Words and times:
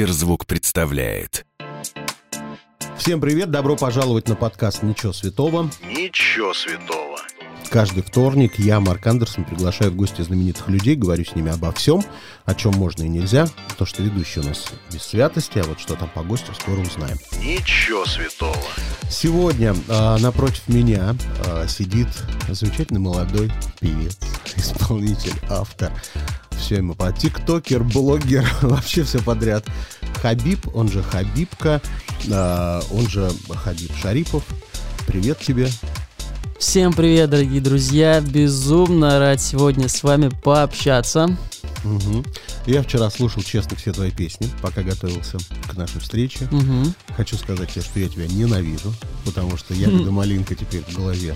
Сберзвук 0.00 0.46
представляет. 0.46 1.44
Всем 2.96 3.20
привет, 3.20 3.50
добро 3.50 3.76
пожаловать 3.76 4.28
на 4.28 4.34
подкаст 4.34 4.82
«Ничего 4.82 5.12
святого». 5.12 5.70
Ничего 5.82 6.54
святого. 6.54 7.18
Каждый 7.68 8.02
вторник 8.02 8.58
я, 8.58 8.80
Марк 8.80 9.06
Андерсон, 9.06 9.44
приглашаю 9.44 9.90
в 9.90 9.96
гости 9.96 10.22
знаменитых 10.22 10.68
людей, 10.68 10.96
говорю 10.96 11.26
с 11.26 11.34
ними 11.34 11.52
обо 11.52 11.70
всем, 11.72 12.02
о 12.46 12.54
чем 12.54 12.72
можно 12.76 13.02
и 13.02 13.08
нельзя. 13.08 13.46
То, 13.76 13.84
что 13.84 14.02
ведущий 14.02 14.40
у 14.40 14.44
нас 14.44 14.72
без 14.90 15.02
святости, 15.02 15.58
а 15.58 15.64
вот 15.64 15.78
что 15.78 15.96
там 15.96 16.08
по 16.08 16.22
гостю, 16.22 16.54
скоро 16.54 16.80
узнаем. 16.80 17.18
Ничего 17.38 18.06
святого. 18.06 18.56
Сегодня 19.10 19.74
э, 19.86 20.16
напротив 20.20 20.66
меня 20.66 21.14
э, 21.44 21.66
сидит 21.68 22.08
замечательный 22.48 23.00
молодой 23.00 23.52
певец, 23.80 24.18
исполнитель, 24.56 25.34
автор. 25.50 25.92
Все 26.60 26.76
ему 26.76 26.94
по 26.94 27.10
тиктокер, 27.10 27.82
блогер, 27.82 28.48
вообще 28.62 29.02
все 29.02 29.20
подряд. 29.20 29.64
Хабиб, 30.20 30.74
он 30.74 30.88
же 30.88 31.02
Хабибка, 31.02 31.80
э, 32.28 32.80
он 32.92 33.08
же 33.08 33.30
Хабиб 33.48 33.90
Шарипов. 33.96 34.44
Привет 35.06 35.38
тебе. 35.40 35.68
Всем 36.58 36.92
привет, 36.92 37.30
дорогие 37.30 37.62
друзья! 37.62 38.20
Безумно 38.20 39.18
рад 39.18 39.40
сегодня 39.40 39.88
с 39.88 40.02
вами 40.02 40.30
пообщаться. 40.42 41.36
Угу. 41.84 42.24
Я 42.66 42.82
вчера 42.82 43.10
слушал, 43.10 43.42
честно, 43.42 43.76
все 43.76 43.92
твои 43.92 44.10
песни, 44.10 44.48
пока 44.62 44.82
готовился 44.82 45.38
к 45.68 45.76
нашей 45.76 46.00
встрече. 46.00 46.48
Мгм. 46.50 46.94
Хочу 47.16 47.36
сказать 47.36 47.70
тебе, 47.70 47.82
что 47.82 48.00
я 48.00 48.08
тебя 48.08 48.26
ненавижу, 48.26 48.92
потому 49.24 49.56
что 49.56 49.74
ягода 49.74 50.10
малинка 50.10 50.54
теперь 50.54 50.82
в 50.82 50.94
голове 50.94 51.34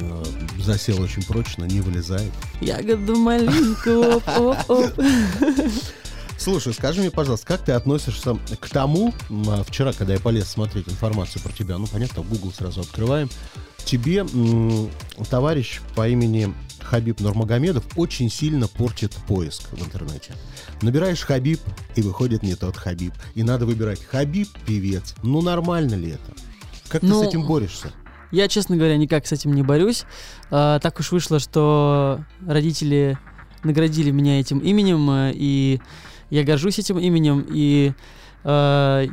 э, 0.00 0.24
засела 0.60 1.02
очень 1.02 1.22
прочно, 1.22 1.64
не 1.64 1.80
вылезает. 1.80 2.32
Ягода 2.60 3.14
малинка, 3.14 3.98
оп, 3.98 4.22
оп, 4.38 4.70
оп. 4.70 4.92
Слушай, 6.48 6.72
скажи 6.72 7.02
мне, 7.02 7.10
пожалуйста, 7.10 7.46
как 7.46 7.60
ты 7.60 7.72
относишься 7.72 8.38
к 8.58 8.70
тому, 8.70 9.12
а, 9.48 9.62
вчера, 9.64 9.92
когда 9.92 10.14
я 10.14 10.18
полез 10.18 10.48
смотреть 10.48 10.88
информацию 10.88 11.42
про 11.42 11.52
тебя, 11.52 11.76
ну, 11.76 11.86
понятно, 11.86 12.22
Google 12.22 12.52
сразу 12.52 12.80
открываем, 12.80 13.28
тебе 13.84 14.24
товарищ 15.28 15.82
по 15.94 16.08
имени 16.08 16.54
Хабиб 16.80 17.20
Нурмагомедов 17.20 17.84
очень 17.96 18.30
сильно 18.30 18.66
портит 18.66 19.12
поиск 19.26 19.68
в 19.72 19.84
интернете. 19.84 20.32
Набираешь 20.80 21.20
Хабиб, 21.20 21.60
и 21.96 22.00
выходит 22.00 22.42
не 22.42 22.54
тот 22.54 22.78
Хабиб. 22.78 23.12
И 23.34 23.42
надо 23.42 23.66
выбирать 23.66 24.02
Хабиб, 24.02 24.48
певец. 24.64 25.16
Ну, 25.22 25.42
нормально 25.42 25.96
ли 25.96 26.12
это? 26.12 26.32
Как 26.88 27.02
ты 27.02 27.08
Ну, 27.08 27.22
с 27.22 27.28
этим 27.28 27.46
борешься? 27.46 27.92
Я, 28.32 28.48
честно 28.48 28.76
говоря, 28.76 28.96
никак 28.96 29.26
с 29.26 29.32
этим 29.32 29.52
не 29.52 29.62
борюсь. 29.62 30.04
А, 30.50 30.78
так 30.78 30.98
уж 30.98 31.12
вышло, 31.12 31.40
что 31.40 32.24
родители 32.46 33.18
наградили 33.64 34.10
меня 34.10 34.40
этим 34.40 34.60
именем, 34.60 35.10
э, 35.10 35.32
и 35.34 35.80
я 36.30 36.44
горжусь 36.44 36.78
этим 36.78 36.98
именем. 36.98 37.46
И 37.50 37.92
э, 38.44 39.06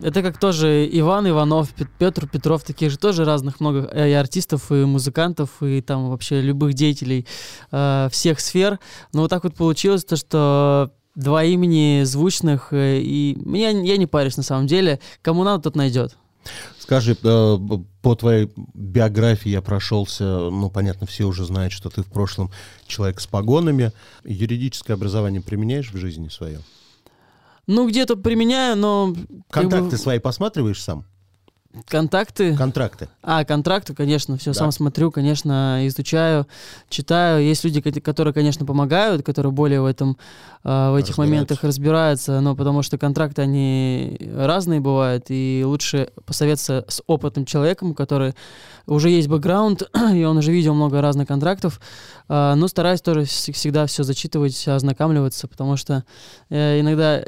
это 0.00 0.22
как 0.22 0.38
тоже 0.38 0.88
Иван 0.92 1.28
Иванов, 1.28 1.72
Пет- 1.74 1.90
Петр 1.98 2.26
Петров, 2.26 2.64
таких 2.64 2.90
же 2.90 2.98
тоже 2.98 3.24
разных 3.24 3.60
много 3.60 3.88
э, 3.92 4.10
и 4.10 4.12
артистов, 4.12 4.70
и 4.72 4.84
музыкантов, 4.84 5.62
и 5.62 5.80
там 5.80 6.10
вообще 6.10 6.40
любых 6.40 6.74
деятелей 6.74 7.26
э, 7.70 8.08
всех 8.10 8.40
сфер. 8.40 8.78
Но 9.12 9.22
вот 9.22 9.30
так 9.30 9.44
вот 9.44 9.54
получилось, 9.54 10.04
то, 10.04 10.16
что 10.16 10.92
два 11.14 11.44
имени 11.44 12.02
звучных, 12.04 12.72
э, 12.72 12.98
и 13.00 13.36
меня, 13.44 13.70
я 13.70 13.96
не 13.96 14.06
парюсь 14.06 14.36
на 14.36 14.42
самом 14.42 14.66
деле. 14.66 14.98
Кому 15.22 15.44
надо, 15.44 15.64
тот 15.64 15.76
найдет. 15.76 16.16
Скажи, 16.78 17.16
э, 17.22 17.58
по 18.02 18.14
твоей 18.14 18.52
биографии 18.74 19.50
я 19.50 19.62
прошелся, 19.62 20.24
ну, 20.24 20.70
понятно, 20.70 21.06
все 21.06 21.24
уже 21.24 21.44
знают, 21.44 21.72
что 21.72 21.90
ты 21.90 22.02
в 22.02 22.06
прошлом 22.06 22.50
человек 22.86 23.20
с 23.20 23.26
погонами. 23.26 23.92
Юридическое 24.24 24.96
образование 24.96 25.40
применяешь 25.40 25.92
в 25.92 25.96
жизни 25.96 26.28
своем? 26.28 26.62
Ну, 27.66 27.88
где-то 27.88 28.16
применяю, 28.16 28.76
но... 28.76 29.14
как 29.50 29.64
бы, 29.64 29.70
Контакты 29.70 29.96
свои 29.96 30.18
посматриваешь 30.18 30.82
сам? 30.82 31.06
Контакты? 31.88 32.54
Контракты? 32.56 33.08
А, 33.22 33.44
контракты, 33.44 33.94
конечно, 33.94 34.36
все 34.36 34.52
Да. 34.52 34.58
сам 34.58 34.72
смотрю, 34.72 35.10
конечно, 35.10 35.80
изучаю, 35.86 36.46
читаю. 36.90 37.42
Есть 37.42 37.64
люди, 37.64 37.80
кот- 37.80 38.02
которые, 38.02 38.34
конечно, 38.34 38.66
помогают, 38.66 39.24
которые 39.24 39.52
более 39.52 39.80
в 39.80 39.86
этом, 39.86 40.18
а, 40.64 40.92
в 40.92 40.96
этих 40.96 41.16
моментах 41.18 41.64
разбираются, 41.64 42.40
но 42.40 42.54
потому 42.54 42.82
что 42.82 42.98
контракты, 42.98 43.40
они 43.42 44.18
разные 44.36 44.80
бывают, 44.80 45.26
и 45.28 45.62
лучше 45.64 46.10
посоветоваться 46.26 46.84
с 46.88 47.02
опытным 47.06 47.46
человеком, 47.46 47.94
который 47.94 48.34
уже 48.86 49.08
есть 49.08 49.28
бэкграунд, 49.28 49.82
и 50.14 50.24
он 50.24 50.36
уже 50.36 50.52
видел 50.52 50.74
много 50.74 51.00
разных 51.00 51.28
контрактов, 51.28 51.80
А, 52.28 52.54
но 52.54 52.68
стараюсь 52.68 53.00
тоже 53.00 53.20
вс- 53.22 53.52
всегда 53.52 53.86
все 53.86 54.02
зачитывать, 54.04 54.68
ознакомливаться, 54.68 55.48
потому 55.48 55.76
что 55.76 56.04
э, 56.50 56.80
иногда 56.80 57.22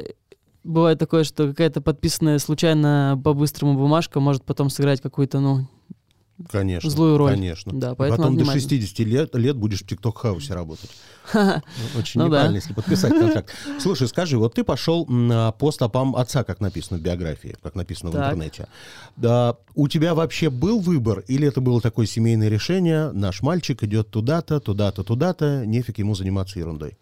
бывает 0.65 0.99
такое, 0.99 1.23
что 1.23 1.47
какая-то 1.47 1.79
подписанная 1.81 2.39
случайно 2.39 3.19
по-быстрому 3.23 3.75
бумажка 3.75 4.19
может 4.19 4.43
потом 4.43 4.69
сыграть 4.69 5.01
какую-то, 5.01 5.39
ну, 5.39 5.67
Конечно. 6.51 6.89
Злую 6.89 7.17
роль. 7.17 7.31
Конечно. 7.31 7.71
Да, 7.73 7.95
поэтому 7.95 8.17
Потом 8.17 8.37
надо 8.37 8.43
внимательно. 8.43 8.81
60 8.81 8.99
лет, 9.07 9.35
лет 9.35 9.55
будешь 9.55 9.81
в 9.81 9.87
ТикТок-хаусе 9.87 10.53
работать. 10.53 10.89
Очень 11.33 12.19
Ну 12.19 12.23
да. 12.23 12.25
неправильно, 12.25 12.55
если 12.57 12.73
подписать 12.73 13.13
контракт. 13.17 13.55
Слушай, 13.79 14.09
скажи, 14.09 14.37
вот 14.37 14.53
ты 14.53 14.65
пошел 14.65 15.05
по 15.05 15.71
стопам 15.71 16.13
отца, 16.13 16.43
как 16.43 16.59
написано 16.59 16.99
в 16.99 17.01
биографии, 17.01 17.55
как 17.63 17.75
написано 17.75 18.11
в 18.11 18.15
интернете. 18.15 18.67
Да, 19.15 19.55
у 19.75 19.87
тебя 19.87 20.13
вообще 20.13 20.49
был 20.49 20.81
выбор, 20.81 21.23
или 21.27 21.47
это 21.47 21.61
было 21.61 21.79
такое 21.79 22.05
семейное 22.05 22.49
решение, 22.49 23.11
наш 23.13 23.41
мальчик 23.41 23.81
идет 23.83 24.09
туда-то, 24.09 24.59
туда-то, 24.59 25.05
туда-то, 25.05 25.65
нефиг 25.65 25.99
ему 25.99 26.15
заниматься 26.15 26.59
ерундой? 26.59 26.97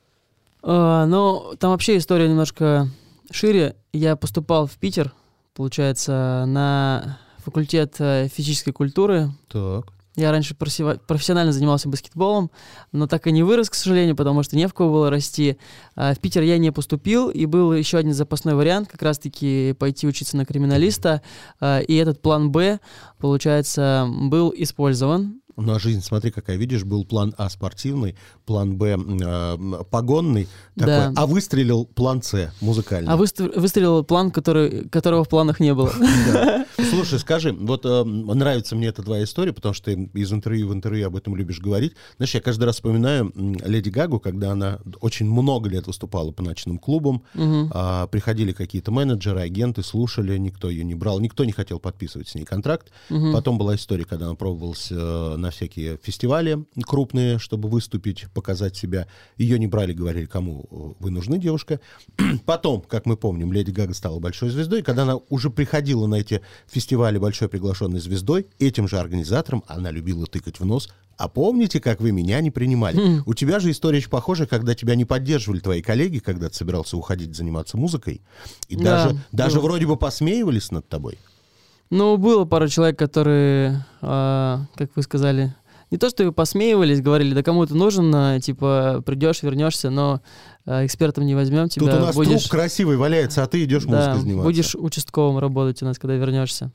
А, 0.62 1.08
ну, 1.08 1.56
там 1.58 1.72
вообще 1.72 1.98
история 1.98 2.30
немножко 2.30 2.88
шире. 3.32 3.76
Я 3.92 4.16
поступал 4.16 4.68
в 4.68 4.78
Питер, 4.78 5.14
получается, 5.54 6.46
на 6.48 7.20
факультет 7.38 7.96
э, 8.00 8.28
физической 8.28 8.72
культуры. 8.72 9.32
Так. 9.50 9.94
Я 10.16 10.32
раньше 10.32 10.54
профессионально 10.54 11.52
занимался 11.52 11.90
баскетболом, 11.90 12.52
но 12.92 13.08
так 13.08 13.26
и 13.26 13.32
не 13.32 13.42
вырос, 13.42 13.72
к 13.72 13.74
сожалению, 13.74 14.16
потому 14.16 14.44
что 14.44 14.56
не 14.56 14.68
в 14.68 14.74
кого 14.74 14.94
было 14.94 15.10
расти. 15.10 15.58
А 15.96 16.14
в 16.14 16.20
Питер 16.20 16.44
я 16.44 16.60
не 16.60 16.72
поступил, 16.72 17.30
и 17.30 17.48
был 17.48 17.74
еще 17.74 17.98
один 17.98 18.14
запасной 18.14 18.54
вариант, 18.54 18.90
как 18.90 19.02
раз-таки 19.02 19.74
пойти 19.80 20.06
учиться 20.06 20.38
на 20.38 20.46
криминалиста. 20.46 21.24
А, 21.60 21.80
И 21.80 21.96
этот 21.96 22.22
план 22.22 22.52
«Б», 22.52 22.80
получается, 23.18 24.08
был 24.08 24.54
использован. 24.56 25.42
Ну, 25.56 25.74
а 25.74 25.80
жизнь, 25.80 26.02
смотри, 26.02 26.32
какая, 26.32 26.58
видишь, 26.58 26.84
был 26.84 27.06
план 27.06 27.34
А 27.38 27.50
спортивный, 27.50 28.16
план 28.46 28.76
Б 28.76 28.98
э, 28.98 29.84
погонный, 29.92 30.48
такой, 30.76 30.88
Да. 30.94 31.14
а 31.16 31.28
выстрелил 31.28 31.86
план 31.86 32.24
С 32.24 32.52
музыкальный. 32.62 33.12
А 33.12 33.18
выстр- 33.18 33.52
выстрелил 33.60 34.04
план, 34.04 34.32
который, 34.32 34.90
которого 34.90 35.24
в 35.24 35.30
планах 35.30 35.60
не 35.60 35.74
было. 35.74 35.92
Слушай, 36.90 37.20
скажи, 37.20 37.54
вот 37.54 37.86
э, 37.86 38.04
нравится 38.04 38.76
мне 38.76 38.88
эта 38.88 39.04
твоя 39.04 39.24
история, 39.24 39.54
потому 39.54 39.74
что 39.74 39.86
ты 39.94 40.10
из 40.14 40.34
интервью 40.34 40.70
в 40.70 40.74
интервью 40.74 41.08
об 41.08 41.16
этом 41.16 41.36
любишь 41.36 41.60
говорить. 41.60 41.94
Знаешь, 42.18 42.34
я 42.34 42.42
каждый 42.42 42.64
раз 42.66 42.76
вспоминаю 42.76 43.32
Леди 43.36 43.90
Гагу, 43.90 44.20
когда 44.20 44.52
она 44.52 44.80
очень 45.02 45.30
много 45.30 45.70
лет 45.70 45.86
выступала 45.88 46.32
по 46.32 46.42
ночным 46.42 46.80
клубам, 46.80 47.24
а, 47.36 48.08
приходили 48.08 48.54
какие-то 48.54 48.92
менеджеры, 48.92 49.42
агенты, 49.42 49.84
слушали, 49.84 50.38
никто 50.38 50.70
ее 50.70 50.84
не 50.84 50.96
брал, 50.96 51.20
никто 51.20 51.46
не 51.46 51.52
хотел 51.52 51.80
подписывать 51.80 52.28
с 52.30 52.36
ней 52.36 52.46
контракт. 52.46 52.92
Потом 53.10 53.58
была 53.58 53.76
история, 53.76 54.06
когда 54.06 54.26
она 54.26 54.36
пробовалась 54.36 54.88
э, 54.92 55.36
на 55.44 55.52
всякие 55.52 55.98
фестивали 56.02 56.66
крупные, 56.84 57.38
чтобы 57.38 57.70
выступить, 57.70 58.26
показать 58.34 58.76
себя. 58.76 59.08
Ее 59.38 59.60
не 59.60 59.68
брали, 59.68 59.94
говорили, 59.94 60.26
кому 60.26 60.66
э, 60.72 61.04
вы 61.04 61.12
нужны, 61.12 61.38
девушка. 61.38 61.80
Потом, 62.46 62.82
как 62.82 63.06
мы 63.06 63.18
помним, 63.18 63.54
Леди 63.54 63.72
Гага 63.72 63.94
стала 63.94 64.20
большой 64.20 64.50
звездой. 64.50 64.82
Когда 64.82 65.04
она 65.04 65.18
уже 65.30 65.50
приходила 65.50 66.08
на 66.08 66.16
эти 66.16 66.42
фестивали 66.68 67.18
большой 67.18 67.50
приглашенной 67.50 68.00
звездой, 68.00 68.48
этим 68.58 68.88
же 68.88 68.98
организаторам 68.98 69.64
она 69.68 69.92
любила 69.92 70.26
тыкать 70.26 70.60
в 70.60 70.66
нос. 70.66 70.90
А 71.18 71.28
помните, 71.28 71.80
как 71.80 72.02
вы 72.02 72.12
меня 72.12 72.42
не 72.42 72.50
принимали? 72.50 73.22
У 73.26 73.34
тебя 73.36 73.60
же 73.60 73.70
история 73.70 74.00
очень 74.00 74.10
похожая, 74.10 74.48
когда 74.48 74.74
тебя 74.74 74.96
не 74.96 75.06
поддерживали 75.06 75.60
твои 75.60 75.82
коллеги, 75.82 76.18
когда 76.20 76.50
ты 76.50 76.56
собирался 76.56 76.98
уходить 76.98 77.36
заниматься 77.36 77.78
музыкой. 77.78 78.22
И 78.68 78.76
Да, 78.76 79.06
даже, 79.06 79.20
даже 79.32 79.56
было. 79.58 79.64
вроде 79.66 79.86
бы 79.86 79.96
посмеивались 79.96 80.72
над 80.72 80.90
тобой. 80.90 81.20
Ну, 81.94 82.18
было 82.18 82.44
пару 82.46 82.68
человек, 82.70 82.98
которые, 82.98 83.86
а, 84.02 84.62
как 84.76 84.90
вы 84.96 85.04
сказали, 85.04 85.54
не 85.92 86.00
то, 86.00 86.10
что 86.10 86.32
посмеивались, 86.32 87.02
говорили, 87.02 87.36
да 87.36 87.44
кому 87.44 87.68
ты 87.68 87.76
нужен, 87.76 88.12
а, 88.16 88.40
типа, 88.40 89.04
придешь, 89.06 89.44
вернешься, 89.44 89.92
но 89.92 90.22
а, 90.66 90.88
экспертом 90.88 91.24
не 91.24 91.36
возьмем 91.36 91.70
тебя. 91.70 91.92
Тут 91.92 91.96
у 92.00 92.06
нас 92.06 92.16
будешь, 92.16 92.42
труп 92.42 92.52
красивый 92.52 92.98
валяется, 92.98 93.44
а 93.44 93.46
ты 93.46 93.64
идешь 93.64 93.84
да, 93.84 94.16
заниматься. 94.16 94.44
будешь 94.44 94.76
участковым 94.76 95.38
работать 95.38 95.84
у 95.84 95.86
нас, 95.86 96.00
когда 96.00 96.16
вернешься. 96.16 96.72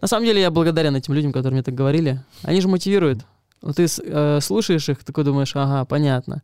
На 0.00 0.08
самом 0.08 0.24
деле 0.24 0.40
я 0.40 0.50
благодарен 0.50 0.96
этим 0.96 1.12
людям, 1.12 1.32
которые 1.32 1.52
мне 1.52 1.62
так 1.62 1.74
говорили. 1.74 2.24
Они 2.42 2.62
же 2.62 2.68
мотивируют. 2.68 3.26
Вот 3.62 3.76
ты 3.76 3.86
э, 3.86 4.38
слушаешь 4.42 4.88
их, 4.88 5.04
такой 5.04 5.24
думаешь, 5.24 5.52
ага, 5.54 5.84
понятно. 5.84 6.42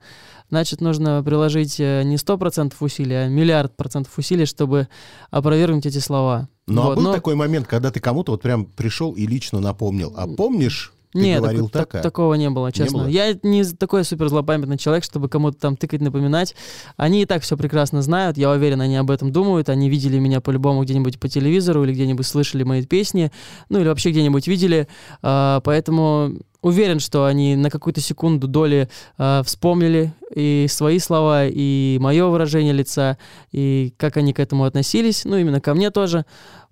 Значит, 0.50 0.80
нужно 0.80 1.22
приложить 1.22 1.78
э, 1.80 2.02
не 2.04 2.16
100% 2.16 2.72
усилий, 2.80 3.14
а 3.16 3.28
миллиард 3.28 3.76
процентов 3.76 4.16
усилий, 4.16 4.46
чтобы 4.46 4.88
опровергнуть 5.30 5.84
эти 5.86 5.98
слова. 5.98 6.48
Ну, 6.66 6.82
а 6.82 6.84
Вот, 6.86 6.96
был 6.96 7.02
но- 7.04 7.12
такой 7.12 7.34
момент, 7.34 7.66
когда 7.66 7.90
ты 7.90 7.98
кому-то 8.00 8.32
вот 8.32 8.42
прям 8.42 8.64
пришел 8.64 9.12
и 9.12 9.26
лично 9.26 9.58
напомнил. 9.60 10.12
А 10.16 10.26
помнишь, 10.28 10.92
Ты 11.14 11.20
Нет, 11.20 11.40
говорил 11.40 11.70
так- 11.70 11.88
так, 11.90 12.00
а? 12.00 12.02
такого 12.02 12.34
не 12.34 12.50
было, 12.50 12.70
честно. 12.70 12.98
было? 12.98 13.06
Я 13.08 13.34
не 13.42 13.64
такой 13.64 14.04
супер 14.04 14.28
злопамятный 14.28 14.76
человек, 14.76 15.04
чтобы 15.04 15.30
кому-то 15.30 15.58
там 15.58 15.74
тыкать, 15.74 16.02
напоминать. 16.02 16.54
Они 16.98 17.22
и 17.22 17.24
так 17.24 17.42
все 17.42 17.56
прекрасно 17.56 18.02
знают, 18.02 18.36
я 18.36 18.50
уверен, 18.50 18.82
они 18.82 18.94
об 18.96 19.10
этом 19.10 19.32
думают. 19.32 19.70
Они 19.70 19.88
видели 19.88 20.18
меня 20.18 20.42
по-любому 20.42 20.84
где-нибудь 20.84 21.18
по 21.18 21.26
телевизору 21.26 21.82
или 21.84 21.94
где-нибудь 21.94 22.26
слышали 22.26 22.62
мои 22.62 22.84
песни, 22.84 23.32
ну 23.70 23.80
или 23.80 23.88
вообще 23.88 24.10
где-нибудь 24.10 24.46
видели. 24.48 24.86
А, 25.22 25.60
поэтому 25.62 26.34
уверен, 26.62 27.00
что 27.00 27.24
они 27.24 27.56
на 27.56 27.70
какую-то 27.70 28.00
секунду 28.00 28.48
доли 28.48 28.88
а, 29.16 29.42
вспомнили 29.42 30.12
и 30.34 30.66
свои 30.68 30.98
слова, 30.98 31.46
и 31.46 31.98
мое 32.00 32.26
выражение 32.26 32.72
лица, 32.72 33.18
и 33.52 33.94
как 33.96 34.16
они 34.16 34.32
к 34.32 34.40
этому 34.40 34.64
относились, 34.64 35.24
ну 35.24 35.36
именно 35.36 35.60
ко 35.60 35.74
мне 35.74 35.90
тоже. 35.90 36.24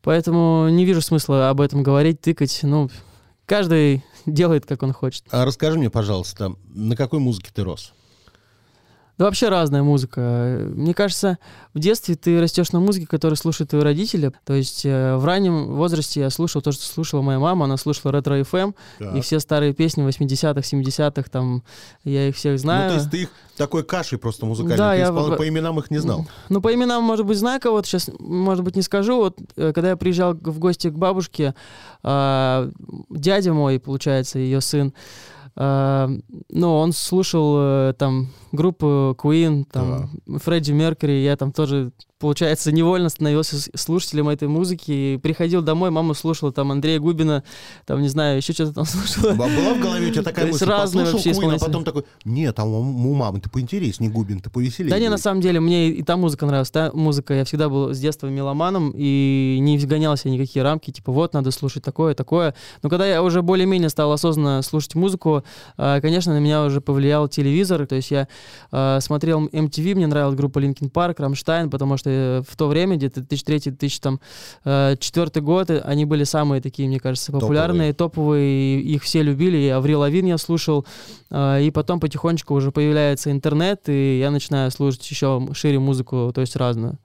Поэтому 0.03 0.69
не 0.69 0.85
вижу 0.85 1.01
смысла 1.01 1.51
об 1.51 1.61
этом 1.61 1.83
говорить, 1.83 2.21
тыкать. 2.21 2.61
Ну, 2.63 2.91
каждый 3.45 4.05
делает, 4.27 4.67
как 4.67 4.83
он 4.83 4.93
хочет. 4.93 5.25
А 5.31 5.45
расскажи 5.45 5.79
мне, 5.79 5.91
пожалуйста, 5.91 6.55
на 6.69 6.97
какой 6.97 7.19
музыке 7.19 7.51
ты 7.53 7.65
рос? 7.65 7.93
Да 9.19 9.25
вообще 9.25 9.49
разная 9.49 9.83
музыка. 9.83 10.61
Мне 10.75 10.93
кажется, 10.93 11.39
в 11.73 11.79
детстве 11.79 12.17
ты 12.17 12.39
растешь 12.39 12.73
на 12.73 12.81
музыке, 12.81 13.07
которую 13.07 13.37
слушают 13.39 13.71
твои 13.71 13.81
родители. 13.83 14.31
То 14.45 14.53
есть 14.53 14.85
э, 14.85 15.17
в 15.17 15.25
раннем 15.25 15.75
возрасте 15.75 16.21
я 16.21 16.29
слушал 16.31 16.61
то, 16.61 16.71
что 16.73 16.85
слушала 16.85 17.23
моя 17.23 17.39
мама. 17.39 17.65
Она 17.65 17.79
слушала 17.79 18.13
ретро 18.13 18.39
FM 18.41 18.75
и 19.17 19.21
все 19.23 19.41
старые 19.41 19.73
песни 19.73 20.07
80-х, 20.07 20.61
70-х, 20.61 21.31
там 21.31 21.63
я 22.05 22.29
их 22.29 22.37
всех 22.37 22.53
Ну, 22.53 22.59
знаю. 22.59 22.91
то 22.91 22.97
есть 22.97 23.11
ты 23.11 23.23
их 23.23 23.31
такой 23.57 23.85
кашей 23.85 24.19
просто 24.19 24.45
музыкальной, 24.45 24.77
Да, 24.77 24.93
ты 24.93 24.99
я 24.99 25.05
исполнял, 25.07 25.33
в- 25.33 25.37
по 25.39 25.49
именам 25.49 25.79
их 25.79 25.91
не 25.91 25.99
знал. 25.99 26.27
Ну, 26.51 26.61
по 26.61 26.75
именам, 26.75 27.03
может 27.03 27.25
быть, 27.25 27.39
знаю 27.39 27.59
кого-то, 27.59 27.89
сейчас, 27.89 28.11
может 28.19 28.65
быть, 28.65 28.77
не 28.77 28.83
скажу. 28.83 29.17
Вот, 29.17 29.39
э, 29.57 29.73
когда 29.73 29.91
я 29.91 29.97
приезжал 29.97 30.35
в 30.35 30.59
гости 30.59 30.91
к 30.91 30.95
бабушке, 30.95 31.55
а, 32.03 32.71
дядя 33.09 33.53
мой, 33.55 33.81
получается, 33.81 34.39
ее 34.39 34.61
сын, 34.61 34.93
ну, 35.59 36.77
он 36.77 36.93
слушал 36.93 37.57
э, 37.59 37.95
там 37.99 38.29
группу 38.53 39.17
Queen, 39.19 39.65
там, 39.65 40.11
Фредди 40.27 40.73
Меркьюри, 40.73 41.23
я 41.25 41.37
там 41.37 41.53
тоже, 41.53 41.93
получается, 42.19 42.73
невольно 42.73 43.09
становился 43.09 43.57
слушателем 43.75 44.29
этой 44.29 44.49
музыки, 44.49 44.91
и 44.91 45.19
приходил 45.23 45.63
домой, 45.63 45.91
мама 45.91 46.15
слушала 46.15 46.53
там 46.53 46.73
Андрея 46.73 46.99
Губина, 46.99 47.45
там, 47.85 48.01
не 48.01 48.09
знаю, 48.09 48.39
еще 48.39 48.53
что-то 48.53 48.73
там 48.73 48.85
слушала. 48.87 49.35
Была 49.35 49.75
в 49.75 49.81
голове 49.81 50.09
у 50.09 50.11
тебя 50.11 50.23
такая 50.23 50.47
мысль, 50.47 50.65
разные 50.65 51.07
вообще 51.07 51.31
Queen, 51.31 51.57
а 51.57 51.59
потом 51.59 51.85
такой, 51.85 52.05
нет, 52.25 52.59
а 52.59 52.65
у 52.65 53.15
мамы 53.15 53.41
ты 53.41 53.51
поинтереснее, 53.51 54.11
Губин, 54.11 54.41
ты 54.41 54.51
повеселее. 54.51 54.91
Да 54.91 54.99
не, 54.99 55.07
на 55.07 55.13
будет». 55.13 55.23
самом 55.23 55.41
деле, 55.41 55.61
мне 55.61 55.91
и 55.91 56.03
та 56.03 56.17
музыка 56.17 56.47
нравилась. 56.47 56.71
Та 56.71 56.91
музыка, 56.93 57.35
я 57.35 57.45
всегда 57.45 57.69
был 57.69 57.93
с 57.93 57.99
детства 57.99 58.29
меломаном 58.29 58.93
и 58.97 59.59
не 59.61 59.79
вгонялся 59.79 60.29
в 60.29 60.31
никакие 60.31 60.63
рамки, 60.63 60.91
типа 60.91 61.13
вот, 61.13 61.35
надо 61.35 61.51
слушать 61.51 61.85
такое, 61.85 62.15
такое. 62.15 62.55
Но 62.83 62.89
когда 62.89 63.07
я 63.07 63.23
уже 63.23 63.43
более-менее 63.43 63.91
стал 63.91 64.13
осознанно 64.13 64.63
слушать 64.63 64.95
музыку, 64.95 65.45
а, 65.77 66.01
конечно, 66.01 66.33
на 66.33 66.39
меня 66.39 66.65
уже 66.65 66.81
повлиял 66.81 67.29
телевизор. 67.29 67.87
То 67.87 67.97
есть 67.97 68.11
я 68.11 68.29
а, 68.71 69.01
смотрел 69.01 69.47
MTV, 69.47 69.95
мне 69.95 70.07
нравилась 70.07 70.35
группа 70.37 70.59
Linkin 70.59 70.91
Park, 70.91 71.17
Рамштайн, 71.19 71.71
потому 71.71 71.97
что 71.97 72.06
э, 72.07 72.43
в 72.47 72.57
то 72.57 72.69
время, 72.69 72.97
где-то 72.97 73.21
2003-2004 73.21 75.41
год, 75.41 75.71
э, 75.71 75.81
они 75.81 76.05
были 76.05 76.25
самые 76.25 76.63
такие, 76.63 76.89
мне 76.89 77.01
кажется, 77.01 77.33
популярные, 77.33 77.93
топовые, 77.93 78.81
и 78.81 78.95
их 78.95 79.03
все 79.03 79.23
любили. 79.23 79.59
И 79.59 79.69
Аврил 79.69 80.01
Лавин 80.01 80.27
я 80.27 80.39
слушал, 80.39 80.87
и 81.31 81.71
потом 81.75 82.01
потихонечку 82.01 82.55
уже 82.55 82.71
появляется 82.71 83.31
интернет, 83.31 83.89
и 83.89 84.19
я 84.19 84.31
начинаю 84.31 84.71
слушать 84.71 85.09
еще 85.11 85.47
шире 85.55 85.79
музыку, 85.79 86.31
то 86.35 86.41
есть 86.41 86.57
разную. 86.57 86.99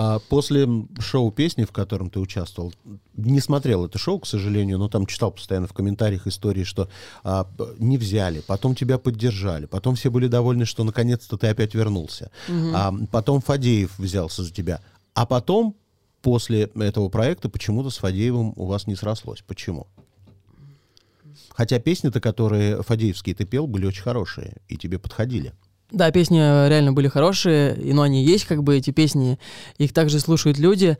А 0.00 0.20
после 0.20 0.68
шоу 1.00 1.32
песни, 1.32 1.64
в 1.64 1.72
котором 1.72 2.08
ты 2.08 2.20
участвовал, 2.20 2.72
не 3.16 3.40
смотрел 3.40 3.84
это 3.84 3.98
шоу, 3.98 4.20
к 4.20 4.28
сожалению, 4.28 4.78
но 4.78 4.88
там 4.88 5.06
читал 5.06 5.32
постоянно 5.32 5.66
в 5.66 5.72
комментариях 5.72 6.28
истории, 6.28 6.62
что 6.62 6.88
а, 7.24 7.50
не 7.80 7.98
взяли, 7.98 8.38
потом 8.46 8.76
тебя 8.76 8.98
поддержали, 8.98 9.66
потом 9.66 9.96
все 9.96 10.08
были 10.08 10.28
довольны, 10.28 10.66
что 10.66 10.84
наконец-то 10.84 11.36
ты 11.36 11.48
опять 11.48 11.74
вернулся. 11.74 12.30
А 12.76 12.94
потом 13.10 13.40
Фадеев 13.40 13.98
взялся 13.98 14.44
за 14.44 14.52
тебя. 14.52 14.80
А 15.14 15.26
потом, 15.26 15.74
после 16.22 16.70
этого 16.76 17.08
проекта, 17.08 17.48
почему-то 17.48 17.90
с 17.90 17.98
Фадеевым 17.98 18.52
у 18.54 18.66
вас 18.66 18.86
не 18.86 18.94
срослось. 18.94 19.42
Почему? 19.44 19.88
Хотя 21.50 21.80
песни-то, 21.80 22.20
которые 22.20 22.84
Фадеевские 22.84 23.34
ты 23.34 23.44
пел, 23.44 23.66
были 23.66 23.84
очень 23.86 24.02
хорошие 24.02 24.58
и 24.68 24.76
тебе 24.76 25.00
подходили. 25.00 25.54
Да, 25.90 26.10
песни 26.10 26.36
реально 26.68 26.92
были 26.92 27.08
хорошие, 27.08 27.74
и, 27.76 27.92
но 27.92 28.02
они 28.02 28.22
есть, 28.24 28.44
как 28.44 28.62
бы, 28.62 28.76
эти 28.76 28.90
песни, 28.90 29.38
их 29.78 29.92
также 29.92 30.20
слушают 30.20 30.58
люди. 30.58 30.98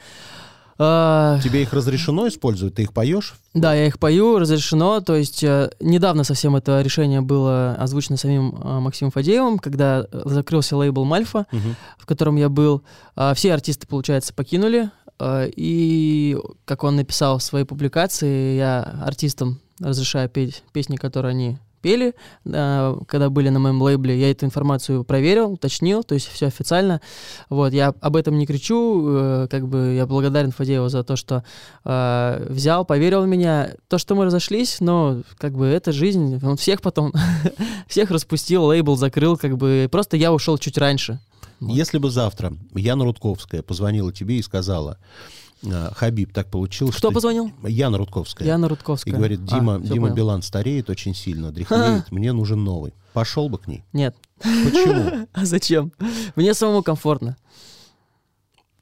А, 0.80 1.40
Тебе 1.42 1.62
их 1.62 1.72
разрешено 1.72 2.28
использовать? 2.28 2.76
Ты 2.76 2.82
их 2.82 2.92
поешь? 2.92 3.34
Да, 3.52 3.74
я 3.74 3.86
их 3.88 3.98
пою, 3.98 4.38
разрешено. 4.38 5.00
То 5.00 5.16
есть 5.16 5.42
э, 5.42 5.70
недавно 5.80 6.22
совсем 6.22 6.54
это 6.54 6.80
решение 6.82 7.20
было 7.20 7.74
озвучено 7.74 8.16
самим 8.16 8.54
э, 8.62 8.78
Максимом 8.78 9.10
Фадеевым, 9.10 9.58
когда 9.58 10.06
э, 10.10 10.22
закрылся 10.26 10.76
лейбл 10.76 11.04
Мальфа, 11.04 11.46
Мгм. 11.50 11.74
в 11.98 12.06
котором 12.06 12.36
я 12.36 12.48
был. 12.48 12.82
А, 13.16 13.34
все 13.34 13.52
артисты, 13.54 13.88
получается, 13.88 14.32
покинули. 14.32 14.90
э, 15.18 15.50
и, 15.56 16.36
как 16.64 16.84
он 16.84 16.94
написал 16.94 17.38
в 17.38 17.42
своей 17.42 17.64
публикации, 17.64 18.56
я 18.56 18.82
артистам 19.04 19.58
разрешаю 19.80 20.28
петь 20.28 20.62
песни, 20.72 20.94
которые 20.94 21.30
они 21.30 21.58
пели, 21.78 22.14
э, 22.44 22.96
когда 23.06 23.30
были 23.30 23.48
на 23.48 23.58
моем 23.58 23.80
лейбле. 23.80 24.18
Я 24.18 24.30
эту 24.30 24.46
информацию 24.46 25.04
проверил, 25.04 25.52
уточнил, 25.52 26.02
то 26.02 26.14
есть 26.14 26.28
все 26.28 26.46
официально. 26.46 27.00
Вот, 27.48 27.72
я 27.72 27.94
об 28.00 28.16
этом 28.16 28.38
не 28.38 28.46
кричу, 28.46 29.06
э, 29.08 29.48
как 29.50 29.68
бы 29.68 29.94
я 29.94 30.06
благодарен 30.06 30.52
Фадееву 30.52 30.88
за 30.88 31.04
то, 31.04 31.16
что 31.16 31.44
э, 31.84 32.46
взял, 32.48 32.84
поверил 32.84 33.22
в 33.22 33.26
меня. 33.26 33.72
То, 33.88 33.98
что 33.98 34.14
мы 34.14 34.24
разошлись, 34.24 34.80
но 34.80 35.22
как 35.38 35.52
бы 35.52 35.66
это 35.66 35.92
жизнь, 35.92 36.40
он 36.44 36.56
всех 36.56 36.82
потом, 36.82 37.12
всех 37.88 38.10
распустил, 38.10 38.64
лейбл 38.64 38.96
закрыл, 38.96 39.36
как 39.36 39.56
бы 39.56 39.88
просто 39.90 40.16
я 40.16 40.32
ушел 40.32 40.58
чуть 40.58 40.78
раньше. 40.78 41.20
Вот. 41.60 41.74
Если 41.74 41.98
бы 41.98 42.10
завтра 42.10 42.52
Яна 42.74 43.04
Рудковская 43.04 43.62
позвонила 43.62 44.12
тебе 44.12 44.36
и 44.36 44.42
сказала, 44.42 44.92
«А, 44.92 45.47
Хабиб, 45.92 46.32
так 46.32 46.50
получилось, 46.50 46.94
Кто 46.94 47.08
что... 47.08 47.14
позвонил? 47.14 47.50
Яна 47.64 47.98
Рудковская. 47.98 48.46
Яна 48.46 48.66
И 48.66 48.68
Рудковская. 48.68 49.14
говорит, 49.14 49.40
А, 49.48 49.54
Дима, 49.54 49.78
всё 49.80 49.94
Дима 49.94 50.06
понял. 50.06 50.16
Билан 50.16 50.42
стареет 50.42 50.88
очень 50.90 51.14
сильно, 51.14 51.50
дряхлеет, 51.50 52.04
мне 52.12 52.32
нужен 52.32 52.62
новый. 52.62 52.92
Пошел 53.12 53.48
бы 53.48 53.58
к 53.58 53.66
ней. 53.66 53.84
Нет. 53.92 54.14
Почему? 54.38 55.26
А 55.32 55.44
зачем? 55.44 55.92
Мне 56.36 56.54
самому 56.54 56.82
комфортно. 56.82 57.36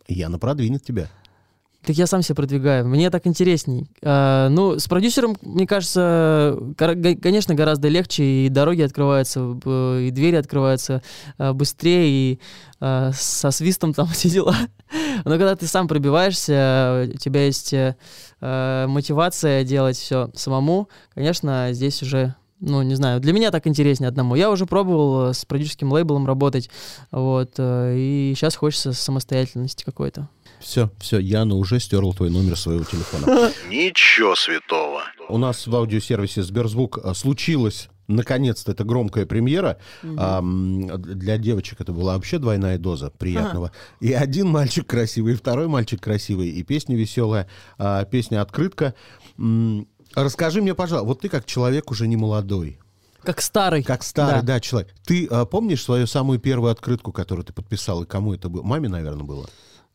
Яна 0.08 0.38
продвинет 0.38 0.84
тебя. 0.84 1.08
Так 1.86 1.94
я 1.96 2.08
сам 2.08 2.20
себя 2.22 2.34
продвигаю. 2.34 2.84
Мне 2.88 3.10
так 3.10 3.28
интересней. 3.28 3.88
А, 4.02 4.48
ну, 4.48 4.76
с 4.76 4.88
продюсером, 4.88 5.36
мне 5.42 5.68
кажется, 5.68 6.58
конечно, 6.76 7.54
гораздо 7.54 7.86
легче, 7.86 8.24
и 8.24 8.48
дороги 8.48 8.82
открываются, 8.82 9.40
и 10.00 10.10
двери 10.10 10.34
открываются 10.34 11.02
а, 11.38 11.52
быстрее, 11.52 12.08
и 12.08 12.40
а, 12.80 13.12
со 13.14 13.52
свистом 13.52 13.94
там 13.94 14.06
все 14.12 14.28
дела. 14.28 14.56
Но 15.24 15.32
когда 15.32 15.56
ты 15.56 15.66
сам 15.66 15.88
пробиваешься, 15.88 17.10
у 17.14 17.18
тебя 17.18 17.44
есть 17.44 17.72
э, 17.72 17.96
э, 18.40 18.86
мотивация 18.88 19.64
делать 19.64 19.96
все 19.96 20.30
самому, 20.34 20.88
конечно, 21.14 21.68
здесь 21.72 22.02
уже 22.02 22.34
ну, 22.60 22.80
не 22.82 22.94
знаю, 22.94 23.20
для 23.20 23.34
меня 23.34 23.50
так 23.50 23.66
интереснее 23.66 24.08
одному. 24.08 24.34
Я 24.34 24.50
уже 24.50 24.64
пробовал 24.66 25.28
э, 25.30 25.34
с 25.34 25.44
продюсерским 25.44 25.92
лейблом 25.92 26.26
работать, 26.26 26.70
вот, 27.10 27.54
э, 27.58 27.94
и 27.96 28.32
сейчас 28.34 28.56
хочется 28.56 28.92
самостоятельности 28.92 29.84
какой-то. 29.84 30.28
Все, 30.60 30.90
все, 30.98 31.18
Яна 31.18 31.54
уже 31.54 31.78
стерла 31.80 32.14
твой 32.14 32.30
номер 32.30 32.56
своего 32.56 32.84
телефона. 32.84 33.52
Ничего 33.68 34.34
святого. 34.34 35.02
У 35.28 35.36
нас 35.36 35.66
в 35.66 35.76
аудиосервисе 35.76 36.42
Сберзвук 36.42 36.98
случилось 37.14 37.90
наконец-то 38.08 38.72
это 38.72 38.84
громкая 38.84 39.26
премьера. 39.26 39.78
А, 40.02 40.38
м, 40.38 40.86
для 41.02 41.38
девочек 41.38 41.80
это 41.80 41.92
была 41.92 42.14
вообще 42.14 42.38
двойная 42.38 42.78
доза 42.78 43.10
приятного. 43.10 43.72
И 44.00 44.12
один 44.12 44.48
мальчик 44.48 44.86
красивый, 44.86 45.34
и 45.34 45.36
второй 45.36 45.68
мальчик 45.68 46.00
красивый, 46.00 46.48
и 46.48 46.62
песня 46.62 46.96
веселая, 46.96 47.48
а, 47.78 48.04
песня 48.04 48.42
открытка. 48.42 48.94
Расскажи 50.14 50.62
мне, 50.62 50.74
пожалуйста, 50.74 51.06
вот 51.06 51.20
ты 51.20 51.28
как 51.28 51.44
человек 51.46 51.90
уже 51.90 52.06
не 52.08 52.16
молодой, 52.16 52.78
Как 53.22 53.42
старый. 53.42 53.82
как 53.82 54.02
старый, 54.02 54.40
Да. 54.40 54.46
да, 54.54 54.60
человек. 54.60 54.94
Ты 55.04 55.26
а, 55.30 55.44
помнишь 55.44 55.82
свою 55.82 56.06
самую 56.06 56.38
первую 56.38 56.70
открытку, 56.72 57.12
которую 57.12 57.44
ты 57.44 57.52
подписал, 57.52 58.02
и 58.04 58.06
кому 58.06 58.32
это 58.34 58.48
было? 58.48 58.62
Маме, 58.62 58.88
наверное, 58.88 59.24
было. 59.24 59.46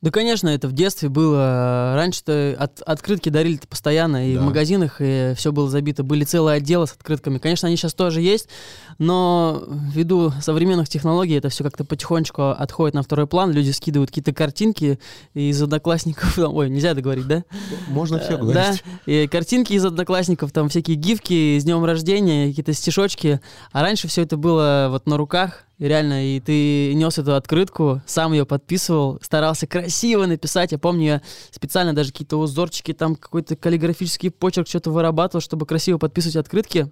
Да, 0.01 0.09
конечно, 0.09 0.49
это 0.49 0.67
в 0.67 0.71
детстве 0.73 1.09
было. 1.09 1.93
Раньше-то 1.95 2.55
от- 2.57 2.81
открытки 2.81 3.29
дарили 3.29 3.59
постоянно, 3.69 4.27
и 4.31 4.33
Да. 4.33 4.41
в 4.41 4.45
магазинах, 4.45 4.95
и 4.99 5.33
все 5.37 5.51
было 5.51 5.69
забито. 5.69 6.03
Были 6.03 6.23
целые 6.23 6.57
отделы 6.57 6.87
с 6.87 6.91
открытками. 6.93 7.37
Конечно, 7.37 7.67
они 7.67 7.77
сейчас 7.77 7.93
тоже 7.93 8.19
есть, 8.21 8.49
но 8.97 9.63
ввиду 9.67 10.33
современных 10.41 10.89
технологий 10.89 11.35
это 11.37 11.49
все 11.49 11.63
как-то 11.63 11.85
потихонечку 11.85 12.49
отходит 12.49 12.95
на 12.95 13.03
второй 13.03 13.27
план. 13.27 13.51
Люди 13.51 13.69
скидывают 13.69 14.09
какие-то 14.09 14.33
картинки 14.33 14.99
из 15.35 15.61
одноклассников. 15.61 16.35
Ой, 16.39 16.71
нельзя 16.71 16.91
это 16.91 17.01
говорить, 17.01 17.27
да? 17.27 17.43
Можно 17.87 18.17
все 18.17 18.33
Э, 18.33 18.37
говорить. 18.37 18.83
Да, 19.05 19.11
и 19.11 19.27
картинки 19.27 19.73
из 19.73 19.85
одноклассников, 19.85 20.51
там 20.51 20.69
всякие 20.69 20.97
гифки 20.97 21.59
с 21.59 21.63
днем 21.63 21.85
рождения, 21.85 22.47
какие-то 22.49 22.73
стишочки. 22.73 23.39
А 23.71 23.83
раньше 23.83 24.07
все 24.07 24.23
это 24.23 24.35
было 24.35 24.87
вот 24.89 25.05
на 25.05 25.17
руках, 25.17 25.65
реально, 25.87 26.35
и 26.35 26.39
ты 26.39 26.93
нес 26.93 27.17
эту 27.17 27.35
открытку, 27.35 28.01
сам 28.05 28.33
ее 28.33 28.45
подписывал, 28.45 29.19
старался 29.21 29.67
красиво 29.67 30.25
написать. 30.25 30.71
Я 30.71 30.77
помню, 30.77 31.05
я 31.05 31.21
специально 31.51 31.93
даже 31.93 32.11
какие-то 32.11 32.37
узорчики, 32.37 32.93
там 32.93 33.15
какой-то 33.15 33.55
каллиграфический 33.55 34.31
почерк 34.31 34.67
что-то 34.67 34.91
вырабатывал, 34.91 35.41
чтобы 35.41 35.65
красиво 35.65 35.97
подписывать 35.97 36.35
открытки. 36.35 36.91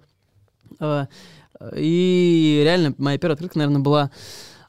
А, 0.78 1.06
И 1.76 2.62
реально, 2.64 2.94
моя 2.98 3.18
первая 3.18 3.34
открытка, 3.34 3.58
наверное, 3.58 3.82
была 3.82 4.10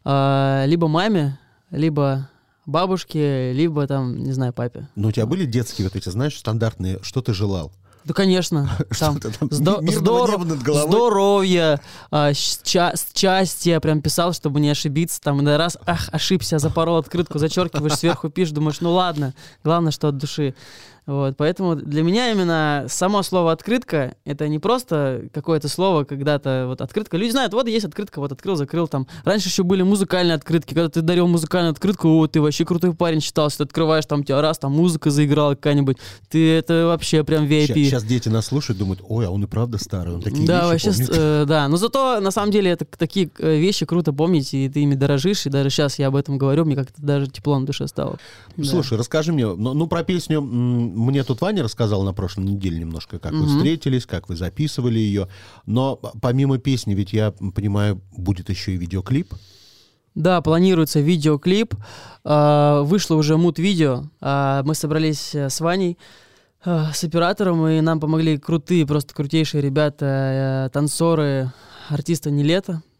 а, 0.03 0.65
либо 0.67 0.87
маме, 0.87 1.39
либо 1.71 2.29
бабушке, 2.65 3.53
либо 3.53 3.87
там, 3.87 4.23
не 4.23 4.31
знаю, 4.33 4.53
папе. 4.53 4.87
Но 4.95 5.07
у 5.07 5.11
тебя 5.11 5.25
были 5.25 5.45
детские 5.45 5.87
вот 5.87 5.95
эти, 5.95 6.09
знаешь, 6.09 6.37
стандартные, 6.37 6.99
что 7.01 7.21
ты 7.21 7.33
желал? 7.33 7.71
Да, 8.05 8.13
конечно. 8.13 8.69
Там, 8.99 9.17
здо- 9.49 9.81
головой? 10.63 10.89
здоровье, 10.89 11.79
а, 12.09 12.33
ща- 12.33 12.93
счастье, 13.15 13.79
прям 13.79 14.01
писал, 14.01 14.33
чтобы 14.33 14.59
не 14.59 14.69
ошибиться. 14.69 15.21
Там 15.21 15.39
иной 15.41 15.57
раз, 15.57 15.77
ах, 15.85 16.09
ошибся, 16.11 16.59
запорол 16.59 16.97
открытку, 16.97 17.37
зачеркиваешь, 17.39 17.93
сверху 17.95 18.29
пишешь, 18.29 18.53
думаешь, 18.53 18.81
ну 18.81 18.91
ладно, 18.91 19.33
главное, 19.63 19.91
что 19.91 20.07
от 20.07 20.17
души. 20.17 20.55
Вот, 21.07 21.35
поэтому 21.35 21.75
для 21.75 22.03
меня 22.03 22.31
именно 22.31 22.85
само 22.87 23.23
слово 23.23 23.51
«открытка»— 23.51 24.15
это 24.25 24.47
не 24.47 24.59
просто 24.59 25.23
какое-то 25.33 25.67
слово, 25.67 26.03
когда-то 26.03 26.65
вот 26.67 26.79
открытка. 26.79 27.17
Люди 27.17 27.31
знают, 27.31 27.53
вот 27.53 27.67
есть 27.67 27.85
открытка, 27.85 28.19
вот 28.19 28.31
открыл, 28.31 28.55
закрыл 28.55 28.87
там. 28.87 29.07
Раньше 29.23 29.49
еще 29.49 29.63
были 29.63 29.81
музыкальные 29.81 30.35
открытки, 30.35 30.75
когда 30.75 30.89
ты 30.89 31.01
дарил 31.01 31.27
музыкальную 31.27 31.71
открытку, 31.71 32.07
о, 32.07 32.27
ты 32.27 32.39
вообще 32.39 32.65
крутой 32.65 32.93
парень 32.93 33.19
считался, 33.19 33.57
ты 33.57 33.63
открываешь, 33.63 34.05
там 34.05 34.23
тебя 34.23 34.41
раз, 34.41 34.59
там 34.59 34.73
музыка 34.73 35.09
заиграла 35.09 35.55
какая-нибудь, 35.55 35.97
ты 36.29 36.51
это 36.51 36.85
вообще 36.85 37.23
прям 37.23 37.45
VIP. 37.45 37.73
Сейчас 37.85 38.03
дети 38.03 38.29
нас 38.29 38.45
слушают, 38.45 38.77
думают, 38.77 39.01
ой, 39.07 39.25
а 39.25 39.31
он 39.31 39.43
и 39.43 39.47
правда 39.47 39.79
старый, 39.79 40.13
он 40.13 40.21
такие 40.21 40.45
Да, 40.45 40.71
вещи 40.71 40.85
вообще, 40.85 40.91
помнит». 40.91 41.17
э, 41.17 41.45
да. 41.47 41.67
Но 41.67 41.77
зато, 41.77 42.19
на 42.19 42.29
самом 42.31 42.51
деле, 42.51 42.69
это 42.69 42.85
такие 42.85 43.29
э, 43.39 43.57
вещи 43.57 43.87
круто 43.87 44.13
помнить, 44.13 44.53
и 44.53 44.69
ты 44.69 44.81
ими 44.81 44.93
дорожишь, 44.93 45.47
и 45.47 45.49
даже 45.49 45.71
сейчас 45.71 45.97
я 45.97 46.07
об 46.07 46.15
этом 46.15 46.37
говорю, 46.37 46.63
мне 46.65 46.75
как-то 46.75 47.01
даже 47.01 47.27
тепло 47.27 47.57
на 47.57 47.65
душе 47.65 47.87
стало. 47.87 48.17
Да. 48.55 48.63
Слушай, 48.65 48.99
расскажи 48.99 49.33
мне, 49.33 49.47
ну, 49.47 49.73
ну, 49.73 49.87
про 49.87 50.03
песню 50.03 50.41
мне 50.91 51.23
тут 51.23 51.41
Ваня 51.41 51.63
рассказал 51.63 52.03
на 52.03 52.13
прошлой 52.13 52.45
неделе 52.45 52.77
немножко, 52.79 53.19
как 53.19 53.31
вы 53.33 53.39
Мгм. 53.45 53.57
встретились, 53.57 54.05
как 54.05 54.29
вы 54.29 54.35
записывали 54.35 54.99
ее. 54.99 55.27
Но 55.65 55.95
помимо 56.21 56.57
песни, 56.57 56.93
ведь 56.93 57.13
я 57.13 57.31
понимаю, 57.31 58.01
будет 58.15 58.49
еще 58.49 58.73
и 58.73 58.77
видеоклип. 58.77 59.33
Да, 60.15 60.41
планируется 60.41 60.99
видеоклип. 60.99 61.73
А, 62.23 62.81
Вышло 62.83 63.15
уже 63.15 63.37
мут-видео. 63.37 64.03
А, 64.19 64.61
Мы 64.63 64.75
собрались 64.75 65.33
э, 65.33 65.49
с 65.49 65.61
Ваней, 65.61 65.97
э, 66.65 66.85
с 66.93 67.03
оператором, 67.03 67.65
и 67.67 67.79
нам 67.81 67.99
помогли 67.99 68.37
крутые, 68.37 68.85
просто 68.85 69.13
крутейшие 69.13 69.61
ребята, 69.61 70.65
э, 70.67 70.69
танцоры, 70.73 71.51
артисты 71.89 72.29
«Не 72.29 72.43
лето». 72.43 72.73
А, 72.73 72.90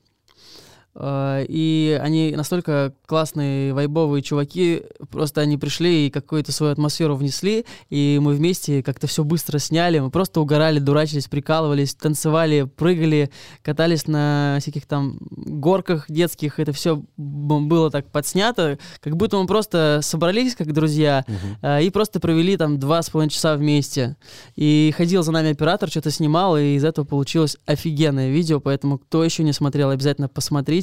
И 0.93 2.00
они 2.01 2.33
настолько 2.36 2.93
классные, 3.05 3.74
вайбовые 3.74 4.21
чуваки, 4.21 4.83
просто 5.10 5.39
они 5.39 5.57
пришли 5.57 6.07
и 6.07 6.10
какую-то 6.10 6.51
свою 6.51 6.74
атмосферу 6.74 7.15
внесли, 7.15 7.65
и 7.89 8.19
мы 8.21 8.33
вместе 8.33 8.83
как-то 8.83 9.07
все 9.07 9.24
быстро 9.24 9.57
сняли, 9.57 10.00
мы 10.00 10.12
просто 10.12 10.41
угорали, 10.41 10.79
дурачились, 10.79 11.27
прикалывались, 11.27 11.95
танцевали, 11.95 12.63
прыгали, 12.63 13.31
катались 13.62 14.05
на 14.07 14.57
всяких 14.60 14.86
там 14.86 15.17
горках 15.29 16.05
детских, 16.10 16.60
это 16.60 16.74
все 16.74 17.01
было 17.15 17.89
так 17.89 18.12
подснято, 18.12 18.77
как 19.00 19.15
будто 19.15 19.38
мы 19.38 19.48
просто 19.48 20.00
собрались 20.03 20.55
как 20.55 20.74
друзья 20.74 21.25
э, 21.62 21.83
и 21.83 21.89
просто 21.89 22.19
провели 22.19 22.57
там 22.57 22.79
два 22.79 23.01
с 23.01 23.10
половиной 23.10 23.31
часа 23.31 23.55
вместе. 23.55 24.17
И 24.55 24.93
ходил 24.98 25.24
за 25.24 25.31
нами 25.31 25.51
оператор, 25.51 25.89
что-то 25.89 26.12
снимал, 26.12 26.57
и 26.57 26.75
из 26.75 26.83
этого 26.83 27.05
получилось 27.05 27.55
офигенное 27.65 28.29
видео, 28.29 28.60
поэтому 28.60 28.98
кто 28.98 29.24
еще 29.24 29.43
не 29.43 29.53
смотрел, 29.53 29.89
обязательно 29.89 30.27
посмотрите. 30.27 30.80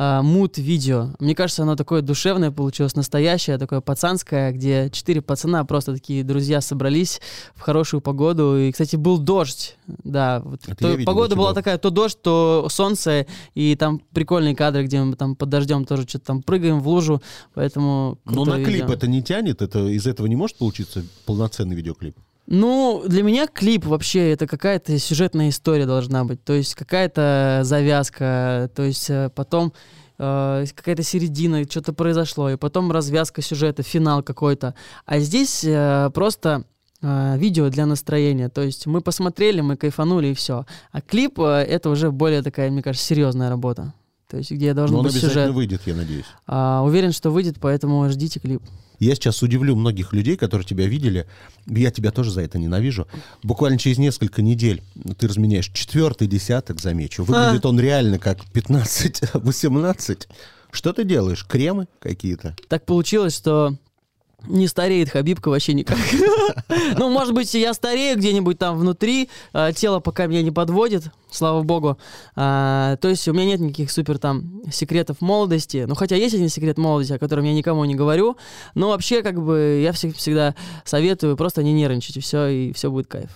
А, 0.00 0.22
Мут-видео. 0.22 1.08
Мне 1.18 1.34
кажется, 1.34 1.64
оно 1.64 1.74
такое 1.74 2.02
душевное 2.02 2.52
получилось, 2.52 2.94
настоящее, 2.94 3.58
такое 3.58 3.80
пацанское, 3.80 4.52
где 4.52 4.90
четыре 4.90 5.20
пацана, 5.20 5.64
просто 5.64 5.92
такие 5.92 6.22
друзья 6.22 6.60
собрались 6.60 7.20
в 7.56 7.62
хорошую 7.62 8.00
погоду. 8.00 8.56
И, 8.56 8.70
кстати, 8.70 8.94
был 8.94 9.18
дождь. 9.18 9.76
Да, 9.88 10.40
вот 10.44 10.60
то- 10.60 10.90
видел 10.90 11.04
погода 11.04 11.34
была 11.34 11.52
такая, 11.52 11.78
то 11.78 11.90
дождь, 11.90 12.22
то 12.22 12.68
солнце, 12.70 13.26
и 13.56 13.74
там 13.74 14.00
прикольные 14.12 14.54
кадры, 14.54 14.84
где 14.84 15.02
мы 15.02 15.16
там 15.16 15.34
под 15.34 15.48
дождем 15.48 15.84
тоже 15.84 16.04
что-то 16.06 16.26
там 16.26 16.42
прыгаем 16.42 16.78
в 16.78 16.86
лужу, 16.86 17.20
поэтому... 17.54 18.18
Но 18.24 18.44
крутое 18.44 18.58
на 18.58 18.64
клип 18.64 18.82
видео. 18.82 18.94
это 18.94 19.08
не 19.08 19.20
тянет, 19.20 19.62
это 19.62 19.80
из 19.88 20.06
этого 20.06 20.28
не 20.28 20.36
может 20.36 20.58
получиться 20.58 21.04
полноценный 21.26 21.74
видеоклип. 21.74 22.16
Ну, 22.50 23.04
для 23.06 23.22
меня 23.22 23.46
клип 23.46 23.84
вообще 23.84 24.32
это 24.32 24.46
какая-то 24.46 24.98
сюжетная 24.98 25.50
история 25.50 25.84
должна 25.84 26.24
быть. 26.24 26.42
То 26.42 26.54
есть 26.54 26.74
какая-то 26.74 27.60
завязка, 27.62 28.70
то 28.74 28.84
есть 28.84 29.10
э, 29.10 29.28
потом 29.34 29.74
э, 30.18 30.64
какая-то 30.74 31.02
середина, 31.02 31.64
что-то 31.64 31.92
произошло, 31.92 32.48
и 32.48 32.56
потом 32.56 32.90
развязка 32.90 33.42
сюжета, 33.42 33.82
финал 33.82 34.22
какой-то. 34.22 34.74
А 35.04 35.18
здесь 35.18 35.62
э, 35.62 36.10
просто 36.14 36.64
э, 37.02 37.36
видео 37.36 37.68
для 37.68 37.84
настроения. 37.84 38.48
То 38.48 38.62
есть 38.62 38.86
мы 38.86 39.02
посмотрели, 39.02 39.60
мы 39.60 39.76
кайфанули 39.76 40.28
и 40.28 40.34
все. 40.34 40.64
А 40.90 41.02
клип 41.02 41.38
э, 41.40 41.66
это 41.68 41.90
уже 41.90 42.10
более 42.10 42.40
такая, 42.40 42.70
мне 42.70 42.82
кажется, 42.82 43.06
серьезная 43.06 43.50
работа. 43.50 43.92
То 44.26 44.38
есть 44.38 44.50
где 44.50 44.72
должен 44.72 44.94
Но 44.94 45.00
он 45.00 45.04
быть 45.04 45.12
обязательно 45.16 45.42
сюжет. 45.42 45.54
выйдет, 45.54 45.82
я 45.84 45.94
надеюсь. 45.94 46.26
А, 46.46 46.82
уверен, 46.82 47.12
что 47.12 47.30
выйдет, 47.30 47.56
поэтому 47.60 48.08
ждите 48.08 48.40
клип. 48.40 48.62
Я 48.98 49.14
сейчас 49.14 49.42
удивлю 49.42 49.76
многих 49.76 50.12
людей, 50.12 50.36
которые 50.36 50.66
тебя 50.66 50.86
видели. 50.86 51.26
Я 51.66 51.90
тебя 51.90 52.10
тоже 52.10 52.30
за 52.30 52.42
это 52.42 52.58
ненавижу. 52.58 53.06
Буквально 53.42 53.78
через 53.78 53.98
несколько 53.98 54.42
недель 54.42 54.82
ты 55.18 55.28
разменяешь 55.28 55.70
четвертый 55.72 56.26
десяток, 56.26 56.80
замечу. 56.80 57.24
Выглядит 57.24 57.64
он 57.66 57.78
реально 57.78 58.18
как 58.18 58.38
15-18. 58.54 60.26
Что 60.70 60.92
ты 60.92 61.04
делаешь? 61.04 61.44
Кремы 61.46 61.86
какие-то? 62.00 62.54
так 62.68 62.84
получилось, 62.84 63.34
что 63.34 63.76
не 64.46 64.66
стареет 64.68 65.10
Хабибка 65.10 65.48
вообще 65.48 65.74
никак. 65.74 65.98
Ну, 66.96 67.10
может 67.10 67.34
быть, 67.34 67.52
я 67.54 67.74
старею 67.74 68.16
где-нибудь 68.18 68.58
там 68.58 68.78
внутри, 68.78 69.28
а, 69.52 69.72
тело 69.72 70.00
пока 70.00 70.26
меня 70.26 70.42
не 70.42 70.50
подводит, 70.50 71.04
слава 71.30 71.62
богу. 71.62 71.98
А, 72.34 72.96
То 72.96 73.08
есть 73.08 73.26
у 73.28 73.32
меня 73.32 73.44
нет 73.44 73.60
никаких 73.60 73.90
супер 73.90 74.18
там 74.18 74.62
секретов 74.72 75.20
молодости. 75.20 75.84
Ну, 75.86 75.94
хотя 75.94 76.16
есть 76.16 76.34
один 76.34 76.48
секрет 76.48 76.78
молодости, 76.78 77.12
о 77.12 77.18
котором 77.18 77.44
я 77.44 77.52
никому 77.52 77.84
не 77.84 77.94
говорю. 77.94 78.36
Но 78.74 78.88
вообще, 78.88 79.22
как 79.22 79.40
бы, 79.42 79.80
я 79.82 79.90
всег- 79.90 80.14
всегда 80.14 80.54
советую 80.84 81.36
просто 81.36 81.62
не 81.62 81.72
нервничать, 81.72 82.16
и 82.16 82.20
все, 82.20 82.46
и 82.48 82.72
все 82.72 82.90
будет 82.90 83.06
кайф. 83.06 83.30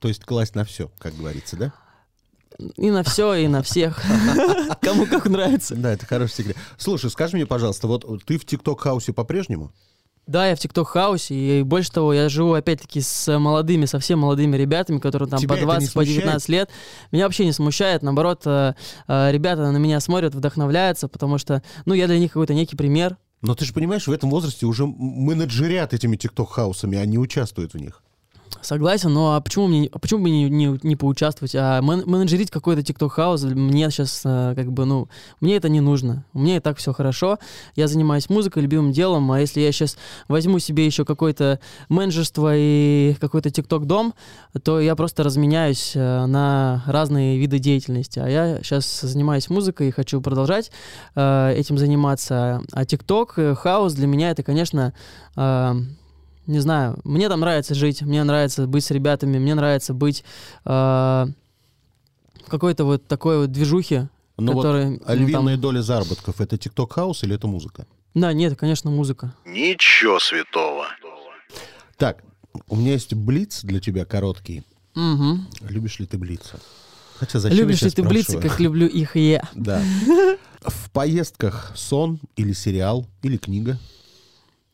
То 0.00 0.08
есть 0.08 0.24
класть 0.24 0.54
на 0.54 0.64
все, 0.64 0.90
как 0.98 1.16
говорится, 1.16 1.56
да? 1.56 1.72
И 2.76 2.90
на 2.90 3.02
все, 3.04 3.34
и 3.34 3.48
на 3.48 3.62
всех. 3.62 4.02
Кому 4.80 5.06
как 5.06 5.26
нравится. 5.26 5.76
Да, 5.76 5.92
это 5.92 6.06
хороший 6.06 6.34
секрет. 6.34 6.56
Слушай, 6.76 7.10
скажи 7.10 7.36
мне, 7.36 7.46
пожалуйста, 7.46 7.86
вот 7.86 8.04
ты 8.24 8.38
в 8.38 8.44
ТикТок-хаусе 8.44 9.12
по-прежнему? 9.12 9.72
Да, 10.28 10.46
я 10.46 10.54
в 10.54 10.58
ТикТок 10.58 10.88
хаусе, 10.88 11.34
и 11.34 11.62
больше 11.62 11.90
того, 11.90 12.12
я 12.12 12.28
живу 12.28 12.52
опять-таки 12.52 13.00
с 13.00 13.38
молодыми, 13.38 13.86
совсем 13.86 14.18
молодыми 14.18 14.58
ребятами, 14.58 14.98
которые 14.98 15.26
там 15.26 15.40
Тебя 15.40 15.54
по 15.54 15.54
это 15.54 15.62
не 15.62 15.86
20, 15.86 15.94
по 15.94 16.04
19 16.04 16.48
лет. 16.50 16.70
Меня 17.12 17.24
вообще 17.24 17.46
не 17.46 17.52
смущает, 17.52 18.02
наоборот, 18.02 18.42
э, 18.44 18.74
э, 19.08 19.32
ребята 19.32 19.72
на 19.72 19.78
меня 19.78 19.98
смотрят, 20.00 20.34
вдохновляются, 20.34 21.08
потому 21.08 21.38
что, 21.38 21.62
ну, 21.86 21.94
я 21.94 22.06
для 22.06 22.18
них 22.18 22.32
какой-то 22.32 22.52
некий 22.52 22.76
пример. 22.76 23.16
Но 23.40 23.54
ты 23.54 23.64
же 23.64 23.72
понимаешь, 23.72 24.06
в 24.06 24.12
этом 24.12 24.28
возрасте 24.28 24.66
уже 24.66 24.84
менеджерят 24.86 25.94
этими 25.94 26.16
ТикТок-хаусами, 26.16 26.98
они 26.98 27.16
участвуют 27.16 27.72
в 27.72 27.78
них. 27.78 28.02
Согласен, 28.60 29.12
но 29.12 29.34
а 29.34 29.40
почему 29.40 29.68
мне, 29.68 29.88
а 29.92 29.98
почему 29.98 30.24
бы 30.24 30.30
не, 30.30 30.50
не, 30.50 30.78
не 30.82 30.96
поучаствовать? 30.96 31.54
А 31.54 31.80
мен- 31.80 32.04
менеджерить 32.06 32.50
какой-то 32.50 32.82
TikTok 32.82 33.08
house 33.08 33.44
мне 33.44 33.90
сейчас 33.90 34.20
как 34.22 34.72
бы, 34.72 34.84
ну, 34.84 35.08
мне 35.40 35.56
это 35.56 35.68
не 35.68 35.80
нужно. 35.80 36.24
У 36.32 36.40
меня 36.40 36.56
и 36.56 36.60
так 36.60 36.76
все 36.78 36.92
хорошо. 36.92 37.38
Я 37.76 37.88
занимаюсь 37.88 38.28
музыкой, 38.28 38.62
любимым 38.62 38.92
делом, 38.92 39.30
а 39.32 39.40
если 39.40 39.60
я 39.60 39.72
сейчас 39.72 39.96
возьму 40.28 40.58
себе 40.58 40.86
еще 40.86 41.04
какое-то 41.04 41.60
менеджерство 41.88 42.52
и 42.54 43.16
какой-то 43.20 43.48
TikTok 43.48 43.84
дом, 43.84 44.14
то 44.62 44.80
я 44.80 44.96
просто 44.96 45.22
разменяюсь 45.22 45.92
э, 45.94 46.26
на 46.26 46.82
разные 46.86 47.38
виды 47.38 47.58
деятельности. 47.58 48.18
А 48.18 48.28
я 48.28 48.60
сейчас 48.62 49.00
занимаюсь 49.00 49.48
музыкой 49.50 49.88
и 49.88 49.92
хочу 49.92 50.20
продолжать 50.20 50.70
э, 51.14 51.54
этим 51.56 51.78
заниматься. 51.78 52.62
А 52.72 52.82
TikTok 52.84 53.30
э, 53.36 53.54
house 53.54 53.94
для 53.94 54.06
меня 54.06 54.30
это, 54.30 54.42
конечно, 54.42 54.92
э, 55.36 55.74
не 56.48 56.60
знаю, 56.60 56.98
мне 57.04 57.28
там 57.28 57.40
нравится 57.40 57.74
жить, 57.74 58.02
мне 58.02 58.24
нравится 58.24 58.66
быть 58.66 58.84
с 58.84 58.90
ребятами, 58.90 59.38
мне 59.38 59.54
нравится 59.54 59.94
быть 59.94 60.24
э, 60.64 60.68
в 60.70 62.48
какой-то 62.48 62.84
вот 62.84 63.06
такой 63.06 63.38
вот 63.38 63.52
движухе. 63.52 64.08
Ну 64.38 64.52
вот 64.52 64.64
а 64.64 64.88
ну, 64.98 65.14
львиная 65.14 65.54
там- 65.54 65.60
доля 65.60 65.82
заработков 65.82 66.40
это 66.40 66.56
TikTok 66.56 66.92
house 66.92 67.22
или 67.24 67.34
это 67.34 67.46
музыка? 67.46 67.86
Да, 68.14 68.32
нет, 68.32 68.58
конечно, 68.58 68.90
музыка. 68.90 69.34
Ничего 69.44 70.18
святого. 70.18 70.86
Так, 71.96 72.24
у 72.68 72.76
меня 72.76 72.92
есть 72.92 73.14
блиц 73.14 73.62
для 73.62 73.80
тебя 73.80 74.04
короткий. 74.04 74.62
Мгм. 74.94 75.46
Любишь 75.68 75.98
ли 75.98 76.06
ты 76.06 76.16
блица? 76.16 76.58
Хотя 77.16 77.40
зачем 77.40 77.58
Любишь 77.58 77.82
ли 77.82 77.90
ты 77.90 78.02
блицы, 78.02 78.40
как 78.40 78.58
люблю 78.60 78.86
их 78.86 79.16
и 79.16 79.30
я? 79.30 79.48
Да. 79.54 79.82
В 80.62 80.90
поездках 80.92 81.72
сон 81.74 82.20
или 82.36 82.52
сериал, 82.52 83.06
или 83.22 83.36
книга? 83.36 83.78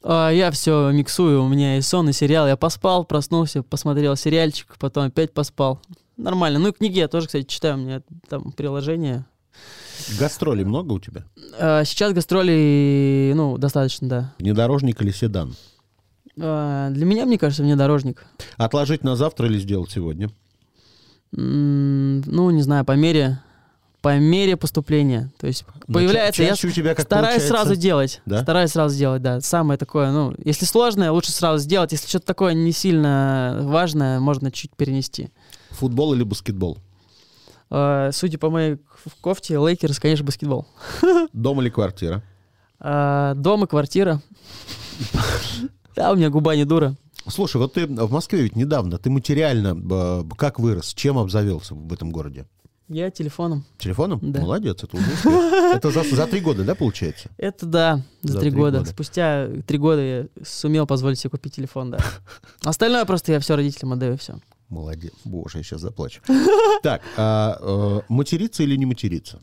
А, 0.06 0.28
я 0.30 0.50
все 0.50 0.90
миксую, 0.90 1.42
у 1.42 1.48
меня 1.48 1.78
и 1.78 1.80
сон, 1.80 2.08
и 2.10 2.12
сериал. 2.12 2.46
Я 2.46 2.56
поспал, 2.56 3.04
проснулся, 3.04 3.62
посмотрел 3.62 4.16
сериальчик, 4.16 4.76
потом 4.78 5.06
опять 5.06 5.32
поспал. 5.32 5.80
Нормально. 6.16 6.58
Ну 6.58 6.68
и 6.68 6.72
книги 6.72 6.98
я 6.98 7.08
тоже, 7.08 7.26
кстати, 7.26 7.46
читаю, 7.46 7.74
у 7.74 7.78
меня 7.78 8.02
там 8.28 8.52
приложение 8.52 9.24
Гастролей 10.18 10.64
много 10.64 10.92
у 10.92 11.00
тебя? 11.00 11.24
А, 11.58 11.84
Сейчас 11.84 12.12
гастролей, 12.12 13.32
ну, 13.34 13.56
достаточно, 13.56 14.08
да. 14.08 14.34
Внедорожник 14.38 15.00
или 15.00 15.10
седан? 15.10 15.54
А, 16.38 16.90
Для 16.90 17.06
меня, 17.06 17.24
мне 17.24 17.38
кажется, 17.38 17.62
внедорожник. 17.62 18.26
Отложить 18.56 19.04
на 19.04 19.16
завтра 19.16 19.46
или 19.46 19.58
сделать 19.58 19.90
сегодня? 19.90 20.30
Ну, 21.32 22.50
не 22.50 22.62
знаю, 22.62 22.84
по 22.84 22.92
мере, 22.92 23.40
по 24.04 24.18
мере 24.18 24.56
поступления. 24.58 25.32
То 25.38 25.46
есть 25.46 25.64
Но 25.88 25.94
появляется, 25.94 26.42
ча- 26.42 26.48
я 26.48 26.52
у 26.52 26.72
тебя 26.72 26.94
как 26.94 27.06
стараюсь 27.06 27.42
получается? 27.42 27.48
сразу 27.64 27.76
делать. 27.80 28.20
Да? 28.26 28.42
Стараюсь 28.42 28.70
сразу 28.70 28.96
делать, 28.98 29.22
да. 29.22 29.40
Самое 29.40 29.78
такое, 29.78 30.12
ну, 30.12 30.34
если 30.44 30.66
сложное, 30.66 31.10
лучше 31.10 31.32
сразу 31.32 31.62
сделать. 31.64 31.92
Если 31.92 32.06
что-то 32.06 32.26
такое 32.26 32.52
не 32.52 32.70
сильно 32.72 33.60
важное, 33.62 34.20
можно 34.20 34.52
чуть 34.52 34.76
перенести. 34.76 35.30
Футбол 35.70 36.12
или 36.12 36.22
баскетбол? 36.22 36.76
А, 37.70 38.10
Судя 38.12 38.36
по 38.38 38.50
моей 38.50 38.76
к- 38.76 39.20
кофте, 39.22 39.56
Лейкерс, 39.58 39.98
конечно, 39.98 40.24
баскетбол. 40.26 40.66
Дом 41.32 41.62
или 41.62 41.70
квартира? 41.70 42.22
А, 42.78 43.34
Дом 43.34 43.64
и 43.64 43.66
квартира. 43.66 44.20
Да, 45.96 46.10
у 46.12 46.16
меня 46.16 46.28
губа 46.28 46.56
не 46.56 46.64
дура. 46.64 46.96
Слушай, 47.28 47.56
вот 47.58 47.72
ты 47.74 47.86
в 47.86 48.12
Москве 48.12 48.42
ведь 48.42 48.56
недавно, 48.56 48.98
ты 48.98 49.08
материально 49.10 49.78
э, 49.90 50.24
как 50.36 50.58
вырос, 50.58 50.92
чем 50.92 51.16
обзавелся 51.18 51.74
в 51.74 51.92
этом 51.92 52.10
городе? 52.10 52.46
Я 52.88 53.10
телефоном. 53.10 53.64
Телефоном? 53.78 54.18
Да. 54.22 54.40
Молодец, 54.40 54.82
это 54.82 54.96
уже 54.96 55.06
успех. 55.14 55.32
Это 55.74 55.90
за, 55.90 56.02
за 56.02 56.26
три 56.26 56.40
года, 56.40 56.64
да, 56.64 56.74
получается? 56.74 57.30
Это 57.38 57.64
да, 57.66 58.02
за, 58.22 58.34
За 58.34 58.40
три 58.40 58.50
три 58.50 58.58
года. 58.60 58.78
года. 58.78 58.90
Спустя 58.90 59.48
три 59.66 59.78
года 59.78 60.02
я 60.02 60.26
сумел 60.44 60.86
позволить 60.86 61.18
себе 61.18 61.30
купить 61.30 61.54
телефон, 61.54 61.90
да. 61.92 61.98
Остальное 62.62 63.04
просто 63.06 63.32
я 63.32 63.40
все 63.40 63.56
родителям 63.56 63.94
отдаю, 63.94 64.18
все. 64.18 64.38
Молодец. 64.68 65.12
Боже, 65.24 65.58
я 65.58 65.64
сейчас 65.64 65.80
заплачу. 65.80 66.20
Так, 66.82 67.00
а, 67.16 67.56
э, 67.60 68.00
материться 68.08 68.62
или 68.62 68.76
не 68.76 68.84
материться? 68.84 69.40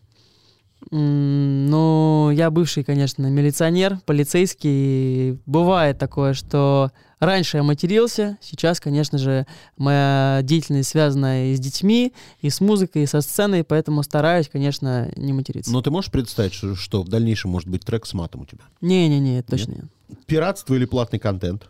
Ну, 0.90 2.32
я 2.32 2.50
бывший, 2.50 2.84
конечно, 2.84 3.28
милиционер, 3.28 4.00
полицейский. 4.06 5.34
Бывает 5.46 6.00
такое, 6.00 6.34
что 6.34 6.92
раньше 7.20 7.58
я 7.58 7.64
матерился, 7.64 8.38
сейчас, 8.42 8.80
конечно 8.80 9.18
же, 9.18 9.46
моя 9.78 10.40
деятельность 10.44 10.90
связана 10.90 11.52
и 11.52 11.56
с 11.56 11.60
детьми, 11.60 12.14
и 12.42 12.50
с 12.50 12.60
музыкой, 12.60 13.04
и 13.04 13.06
со 13.06 13.22
сценой, 13.22 13.64
поэтому 13.64 14.02
стараюсь, 14.04 14.50
конечно, 14.50 15.12
не 15.16 15.32
материться. 15.34 15.72
Но 15.72 15.82
ты 15.82 15.92
можешь 15.92 16.12
представить, 16.12 16.54
что, 16.54 16.76
что 16.76 17.04
в 17.04 17.10
дальнейшем 17.10 17.52
может 17.52 17.70
быть 17.70 17.86
трек 17.86 18.06
с 18.06 18.14
матом 18.14 18.42
у 18.42 18.46
тебя? 18.46 18.64
Не-не-не, 18.82 19.44
точно 19.44 19.72
нет. 19.74 19.86
Пиратство 20.26 20.74
или 20.74 20.86
платный 20.86 21.20
контент? 21.20 21.68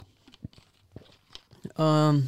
Ам, 1.75 2.24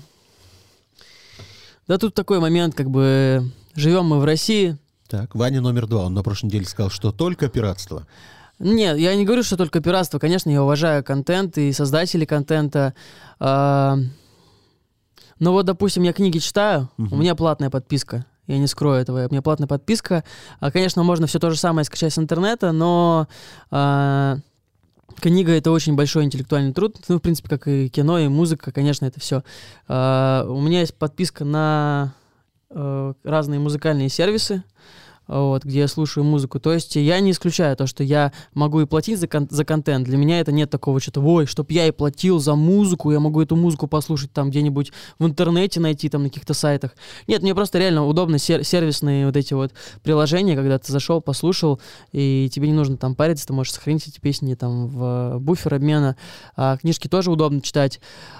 Да 1.88 1.98
тут 1.98 2.14
такой 2.14 2.40
момент, 2.40 2.76
как 2.76 2.90
бы 2.90 3.50
живем 3.74 4.06
мы 4.06 4.20
в 4.20 4.26
России. 4.26 4.78
Так, 5.14 5.36
Ваня 5.36 5.62
номер 5.62 5.86
два. 5.86 6.06
Он 6.06 6.16
на 6.16 6.24
прошлой 6.24 6.48
неделе 6.48 6.66
сказал, 6.66 6.90
что 6.90 7.12
только 7.12 7.48
пиратство. 7.48 8.08
Нет, 8.58 8.98
я 8.98 9.14
не 9.14 9.26
говорю, 9.26 9.44
что 9.44 9.58
только 9.58 9.80
пиратство. 9.80 10.18
Конечно, 10.18 10.50
я 10.50 10.64
уважаю 10.64 11.04
контент 11.04 11.56
и 11.60 11.72
создателей 11.72 12.26
контента. 12.26 12.96
А, 13.40 14.00
Но 15.38 15.52
вот, 15.52 15.68
допустим, 15.68 16.02
я 16.02 16.14
книги 16.14 16.40
читаю, 16.40 16.90
у 16.98 17.16
меня 17.16 17.36
платная 17.36 17.70
подписка. 17.70 18.26
Я 18.48 18.58
не 18.58 18.66
скрою 18.66 19.00
этого. 19.00 19.28
У 19.28 19.30
меня 19.30 19.44
платная 19.44 19.68
подписка. 19.68 20.24
А, 20.60 20.72
Конечно, 20.72 21.04
можно 21.04 21.28
все 21.28 21.38
то 21.38 21.52
же 21.52 21.60
самое 21.60 21.86
скачать 21.86 22.12
с 22.12 22.18
интернета, 22.18 22.72
но 22.72 23.28
а, 23.70 24.38
книга 25.20 25.52
это 25.52 25.70
очень 25.70 25.96
большой 25.96 26.24
интеллектуальный 26.24 26.74
труд. 26.74 26.98
Ну, 27.08 27.18
в 27.18 27.22
принципе, 27.22 27.50
как 27.50 27.68
и 27.68 27.88
кино, 27.88 28.18
и 28.18 28.30
музыка, 28.30 28.72
конечно, 28.72 29.06
это 29.06 29.20
все. 29.20 29.44
У 29.88 30.60
меня 30.60 30.80
есть 30.80 30.96
подписка 30.96 31.46
на 31.46 32.16
э, 32.72 33.14
разные 33.24 33.60
музыкальные 33.60 34.10
сервисы 34.10 34.64
вот, 35.28 35.64
где 35.64 35.80
я 35.80 35.88
слушаю 35.88 36.24
музыку. 36.24 36.60
То 36.60 36.74
есть 36.74 36.96
я 36.96 37.20
не 37.20 37.32
исключаю 37.32 37.76
то, 37.78 37.88
что 37.88 38.04
я 38.04 38.32
могу 38.54 38.82
и 38.82 38.86
платить 38.86 39.20
за, 39.20 39.28
кон- 39.28 39.48
за 39.50 39.64
контент. 39.66 40.06
Для 40.06 40.18
меня 40.18 40.40
это 40.40 40.52
нет 40.52 40.70
такого 40.70 41.00
что-то, 41.00 41.22
ой, 41.22 41.46
чтоб 41.46 41.70
я 41.72 41.88
и 41.88 41.92
платил 41.92 42.40
за 42.40 42.56
музыку, 42.56 43.12
я 43.12 43.20
могу 43.20 43.42
эту 43.42 43.56
музыку 43.56 43.88
послушать 43.88 44.32
там 44.34 44.50
где-нибудь 44.50 44.92
в 45.20 45.26
интернете 45.26 45.80
найти, 45.80 46.10
там 46.10 46.24
на 46.24 46.30
каких-то 46.30 46.54
сайтах. 46.54 46.92
Нет, 47.28 47.42
мне 47.42 47.56
просто 47.56 47.80
реально 47.80 48.06
удобно 48.06 48.38
сер- 48.38 48.64
сервисные 48.64 49.26
вот 49.26 49.38
эти 49.38 49.54
вот 49.54 49.72
приложения, 50.04 50.56
когда 50.56 50.78
ты 50.78 50.92
зашел, 50.92 51.22
послушал, 51.22 51.80
и 52.12 52.50
тебе 52.52 52.68
не 52.68 52.74
нужно 52.74 52.98
там 52.98 53.16
париться, 53.16 53.48
ты 53.48 53.54
можешь 53.54 53.74
сохранить 53.74 54.08
эти 54.08 54.20
песни 54.20 54.54
там 54.56 54.88
в 54.88 55.38
буфер 55.40 55.74
обмена. 55.76 56.16
А 56.56 56.78
книжки 56.78 57.08
тоже 57.08 57.32
удобно 57.32 57.62
читать. 57.62 58.00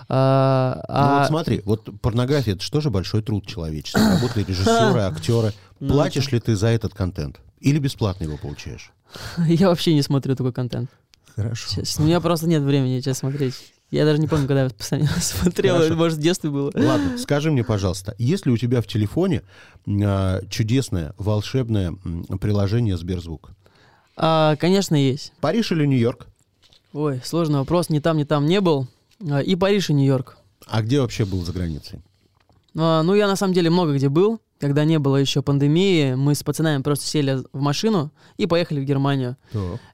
А, 0.10 0.76
Ну 0.78 0.84
а- 0.90 1.20
вот 1.20 1.28
смотри, 1.28 1.62
вот 1.66 1.90
порнография, 2.02 2.56
это 2.56 2.82
же 2.82 2.90
большой 2.90 3.22
труд 3.22 3.46
человеческий. 3.46 4.00
Работали 4.00 4.44
режиссеры, 4.44 5.00
актеры. 5.02 5.54
Ну, 5.86 5.96
Платишь 5.96 6.32
ли 6.32 6.40
ты 6.40 6.56
за 6.56 6.68
этот 6.68 6.94
контент? 6.94 7.42
Или 7.60 7.78
бесплатно 7.78 8.24
его 8.24 8.38
получаешь? 8.38 8.94
я 9.48 9.68
вообще 9.68 9.94
не 9.94 10.02
смотрю 10.02 10.34
такой 10.34 10.54
контент. 10.54 10.90
Хорошо. 11.36 11.76
Честно, 11.76 12.06
у 12.06 12.08
меня 12.08 12.22
просто 12.22 12.48
нет 12.48 12.62
времени 12.64 13.02
сейчас 13.02 13.18
смотреть. 13.18 13.56
Я 13.92 14.06
даже 14.06 14.20
не 14.20 14.28
помню, 14.28 14.48
когда 14.48 14.64
я 14.64 14.70
последний 14.70 15.10
раз 15.10 15.32
смотрел. 15.42 15.76
Хорошо. 15.76 15.96
Может, 15.96 16.18
в 16.20 16.22
детстве 16.22 16.50
было. 16.50 16.72
Ладно, 16.74 17.18
скажи 17.18 17.52
мне, 17.52 17.66
пожалуйста, 17.66 18.16
есть 18.18 18.46
ли 18.46 18.54
у 18.54 18.58
тебя 18.58 18.82
в 18.82 18.88
телефоне 18.88 19.42
а, 19.86 20.40
чудесное, 20.50 21.14
волшебное 21.18 21.94
приложение 22.40 22.98
Сберзвук? 22.98 23.52
А, 24.16 24.56
конечно, 24.56 24.96
есть. 24.96 25.34
Париж 25.42 25.74
или 25.74 25.86
Нью-Йорк? 25.86 26.28
Ой, 26.94 27.20
сложный 27.26 27.60
вопрос. 27.60 27.90
Ни 27.90 28.00
там, 28.00 28.16
ни 28.16 28.24
там 28.24 28.46
не 28.46 28.62
был. 28.62 28.88
А, 29.30 29.40
И 29.42 29.56
Париж, 29.56 29.90
и 29.90 29.94
Нью-Йорк. 29.94 30.38
А 30.66 30.82
где 30.82 31.02
вообще 31.02 31.26
был 31.26 31.44
за 31.44 31.52
границей? 31.52 32.02
А, 32.78 33.04
Ну, 33.04 33.16
я 33.16 33.28
на 33.28 33.36
самом 33.36 33.54
деле 33.54 33.70
много 33.70 33.94
где 33.94 34.08
был. 34.08 34.40
Когда 34.64 34.86
не 34.86 34.98
было 34.98 35.18
еще 35.18 35.42
пандемии, 35.42 36.14
мы 36.14 36.36
с 36.36 36.42
пацанами 36.42 36.82
просто 36.82 37.06
сели 37.06 37.44
в 37.52 37.60
машину 37.60 38.14
и 38.38 38.46
поехали 38.46 38.80
в 38.80 38.86
Германию. 38.86 39.36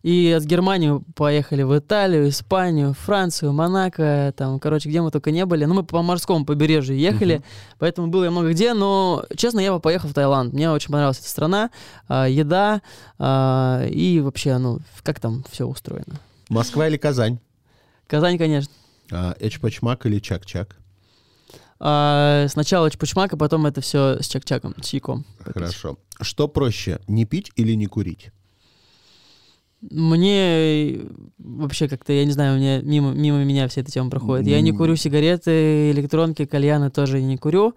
И 0.03 0.31
от 0.37 0.43
Германии 0.43 1.01
поехали 1.15 1.63
в 1.63 1.75
Италию, 1.75 2.29
Испанию, 2.29 2.93
Францию, 2.93 3.51
Монако, 3.51 4.31
там, 4.37 4.59
короче, 4.59 4.87
где 4.87 5.01
мы 5.01 5.09
только 5.09 5.31
не 5.31 5.43
были. 5.47 5.65
Ну, 5.65 5.73
мы 5.73 5.83
по 5.83 6.03
морскому 6.03 6.45
побережью 6.45 6.95
ехали, 6.99 7.41
поэтому 7.79 8.09
было 8.09 8.25
я 8.25 8.29
много 8.29 8.51
где, 8.51 8.75
но, 8.75 9.25
честно, 9.35 9.59
я 9.59 9.73
бы 9.73 9.79
поехал 9.79 10.07
в 10.07 10.13
Таиланд. 10.13 10.53
Мне 10.53 10.69
очень 10.69 10.91
понравилась 10.91 11.17
эта 11.17 11.29
страна, 11.29 11.71
а, 12.07 12.27
еда 12.27 12.83
а, 13.17 13.83
и 13.87 14.19
вообще, 14.19 14.59
ну, 14.59 14.81
как 15.01 15.19
там 15.19 15.45
все 15.49 15.65
устроено. 15.65 16.19
Москва 16.47 16.87
или 16.87 16.97
Казань? 16.97 17.39
Казань, 18.05 18.37
конечно. 18.37 18.71
А, 19.11 19.35
Эчпачмак 19.39 20.05
или 20.05 20.19
Чак-Чак? 20.19 20.78
А, 21.79 22.47
сначала 22.49 22.91
чпучмак, 22.91 23.33
а 23.33 23.37
потом 23.37 23.65
это 23.65 23.81
все 23.81 24.21
с 24.21 24.27
чак-чаком, 24.27 24.75
с 24.81 24.85
чайком. 24.85 25.25
Хорошо. 25.39 25.97
Что 26.19 26.47
проще, 26.47 26.99
не 27.07 27.25
пить 27.25 27.51
или 27.55 27.73
не 27.73 27.85
курить? 27.87 28.31
Мне 29.81 30.99
вообще 31.37 31.87
как-то, 31.87 32.11
я 32.11 32.25
не 32.25 32.31
знаю, 32.31 32.59
меня 32.59 32.81
мимо, 32.81 33.13
мимо 33.13 33.45
меня 33.45 33.67
вся 33.69 33.79
эта 33.79 33.91
тема 33.91 34.09
проходит. 34.09 34.45
Я 34.45 34.59
не 34.59 34.73
курю 34.73 34.97
сигареты, 34.97 35.91
электронки, 35.91 36.45
кальяны 36.45 36.89
тоже 36.89 37.21
не 37.21 37.37
курю. 37.37 37.75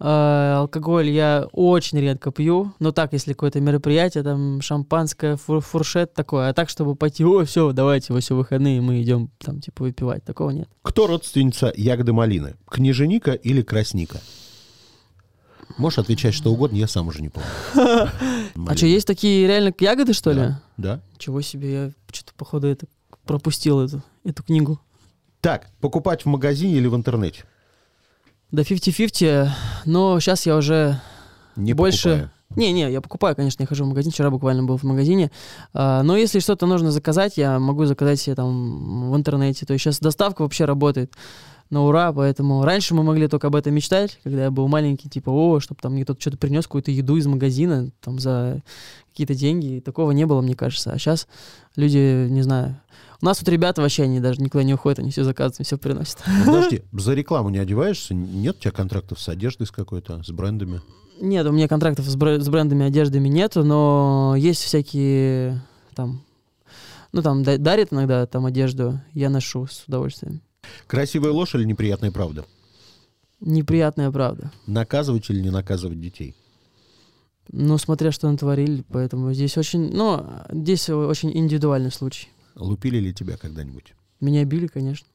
А, 0.00 0.58
алкоголь 0.60 1.10
я 1.10 1.48
очень 1.52 1.98
редко 1.98 2.30
пью. 2.30 2.72
Но 2.78 2.92
так, 2.92 3.12
если 3.12 3.32
какое-то 3.32 3.60
мероприятие, 3.60 4.22
там 4.22 4.60
шампанское, 4.60 5.36
фур- 5.36 5.60
фуршет 5.60 6.14
такое. 6.14 6.48
А 6.48 6.52
так, 6.54 6.68
чтобы 6.68 6.94
пойти, 6.94 7.24
о, 7.24 7.44
все, 7.44 7.72
давайте, 7.72 8.12
во 8.12 8.20
все 8.20 8.36
выходные 8.36 8.80
мы 8.80 9.02
идем 9.02 9.30
там 9.38 9.60
типа 9.60 9.82
выпивать. 9.84 10.24
Такого 10.24 10.50
нет. 10.50 10.68
Кто 10.82 11.06
родственница 11.06 11.72
ягоды 11.76 12.12
малины? 12.12 12.54
Княженика 12.68 13.32
или 13.32 13.62
красника? 13.62 14.20
Можешь 15.76 15.98
отвечать 15.98 16.34
что 16.34 16.52
угодно, 16.52 16.76
я 16.76 16.88
сам 16.88 17.08
уже 17.08 17.20
не 17.20 17.28
помню. 17.28 17.48
А 18.66 18.76
что, 18.76 18.86
есть 18.86 19.06
такие 19.06 19.46
реально 19.46 19.72
ягоды, 19.78 20.12
что 20.12 20.32
ли? 20.32 20.54
Да. 20.76 21.00
Чего 21.18 21.40
себе, 21.42 21.72
я 21.72 21.90
что-то, 22.12 22.32
походу, 22.36 22.66
это 22.66 22.86
пропустил 23.24 23.80
эту, 23.80 24.02
эту 24.24 24.42
книгу. 24.42 24.80
Так, 25.40 25.70
покупать 25.80 26.22
в 26.22 26.26
магазине 26.26 26.74
или 26.74 26.88
в 26.88 26.96
интернете? 26.96 27.44
Да 28.50 28.62
50-50, 28.62 29.48
но 29.84 30.18
сейчас 30.20 30.46
я 30.46 30.56
уже 30.56 31.00
Не 31.56 31.74
больше... 31.74 32.08
покупаю. 32.08 32.30
Не-не, 32.56 32.90
я 32.90 33.02
покупаю, 33.02 33.36
конечно, 33.36 33.62
я 33.62 33.66
хожу 33.66 33.84
в 33.84 33.88
магазин, 33.88 34.10
вчера 34.10 34.30
буквально 34.30 34.64
был 34.64 34.78
в 34.78 34.82
магазине, 34.82 35.30
А, 35.74 36.02
но 36.02 36.16
если 36.16 36.38
что-то 36.40 36.64
нужно 36.66 36.90
заказать, 36.90 37.36
я 37.36 37.58
могу 37.58 37.84
заказать 37.84 38.18
себе 38.18 38.34
там 38.36 39.10
в 39.12 39.16
интернете, 39.16 39.66
то 39.66 39.74
есть 39.74 39.84
сейчас 39.84 40.00
доставка 40.00 40.42
вообще 40.42 40.64
работает 40.64 41.12
на 41.68 41.84
ура, 41.84 42.10
поэтому 42.10 42.64
раньше 42.64 42.94
мы 42.94 43.02
могли 43.02 43.28
только 43.28 43.48
об 43.48 43.54
этом 43.54 43.74
мечтать, 43.74 44.18
когда 44.24 44.44
я 44.44 44.50
был 44.50 44.66
маленький, 44.66 45.10
типа, 45.10 45.28
о, 45.28 45.60
чтобы 45.60 45.80
там 45.82 45.92
мне 45.92 46.04
кто-то 46.04 46.20
что-то 46.22 46.38
принес, 46.38 46.64
какую-то 46.64 46.90
еду 46.90 47.16
из 47.16 47.26
магазина, 47.26 47.90
там 48.00 48.18
за 48.18 48.62
какие-то 49.12 49.34
деньги, 49.34 49.76
и 49.76 49.80
такого 49.80 50.12
не 50.12 50.24
было, 50.24 50.40
мне 50.40 50.54
кажется, 50.54 50.90
а 50.90 50.98
сейчас 50.98 51.28
люди, 51.76 52.28
не 52.30 52.40
знаю, 52.40 52.80
у 53.20 53.24
нас 53.24 53.38
тут 53.38 53.48
ребята 53.48 53.82
вообще, 53.82 54.04
они 54.04 54.20
даже 54.20 54.40
никуда 54.40 54.62
не 54.62 54.74
уходят, 54.74 54.98
они 55.00 55.10
все 55.10 55.24
заказывают, 55.24 55.66
все 55.66 55.76
приносят. 55.78 56.18
Ну, 56.26 56.44
Подожди, 56.46 56.82
за 56.92 57.14
рекламу 57.14 57.48
не 57.50 57.58
одеваешься? 57.58 58.14
Нет 58.14 58.56
у 58.56 58.60
тебя 58.60 58.70
контрактов 58.72 59.20
с 59.20 59.28
одеждой 59.28 59.66
с 59.66 59.70
какой-то, 59.70 60.22
с 60.22 60.30
брендами? 60.30 60.80
Нет, 61.20 61.44
у 61.46 61.52
меня 61.52 61.66
контрактов 61.66 62.06
с, 62.06 62.14
бр- 62.14 62.40
с 62.40 62.48
брендами 62.48 62.86
одеждами 62.86 63.28
нету, 63.28 63.64
но 63.64 64.34
есть 64.38 64.62
всякие 64.62 65.60
там, 65.96 66.22
ну 67.12 67.22
там 67.22 67.42
да- 67.42 67.58
дарят 67.58 67.92
иногда 67.92 68.24
там 68.26 68.46
одежду, 68.46 69.00
я 69.14 69.28
ношу 69.30 69.66
с 69.66 69.84
удовольствием. 69.88 70.40
Красивая 70.86 71.32
ложь 71.32 71.54
или 71.56 71.64
неприятная 71.64 72.12
правда? 72.12 72.44
Неприятная 73.40 74.10
правда. 74.10 74.52
Наказывать 74.66 75.28
или 75.30 75.40
не 75.40 75.50
наказывать 75.50 76.00
детей? 76.00 76.34
Ну, 77.50 77.78
смотря 77.78 78.12
что 78.12 78.30
натворили, 78.30 78.84
поэтому 78.88 79.32
здесь 79.32 79.56
очень, 79.56 79.90
ну, 79.92 80.24
здесь 80.50 80.88
очень 80.90 81.36
индивидуальный 81.36 81.90
случай. 81.90 82.28
Лупили 82.58 82.98
ли 82.98 83.14
тебя 83.14 83.36
когда-нибудь? 83.36 83.94
Меня 84.20 84.44
били, 84.44 84.66
конечно. 84.66 85.06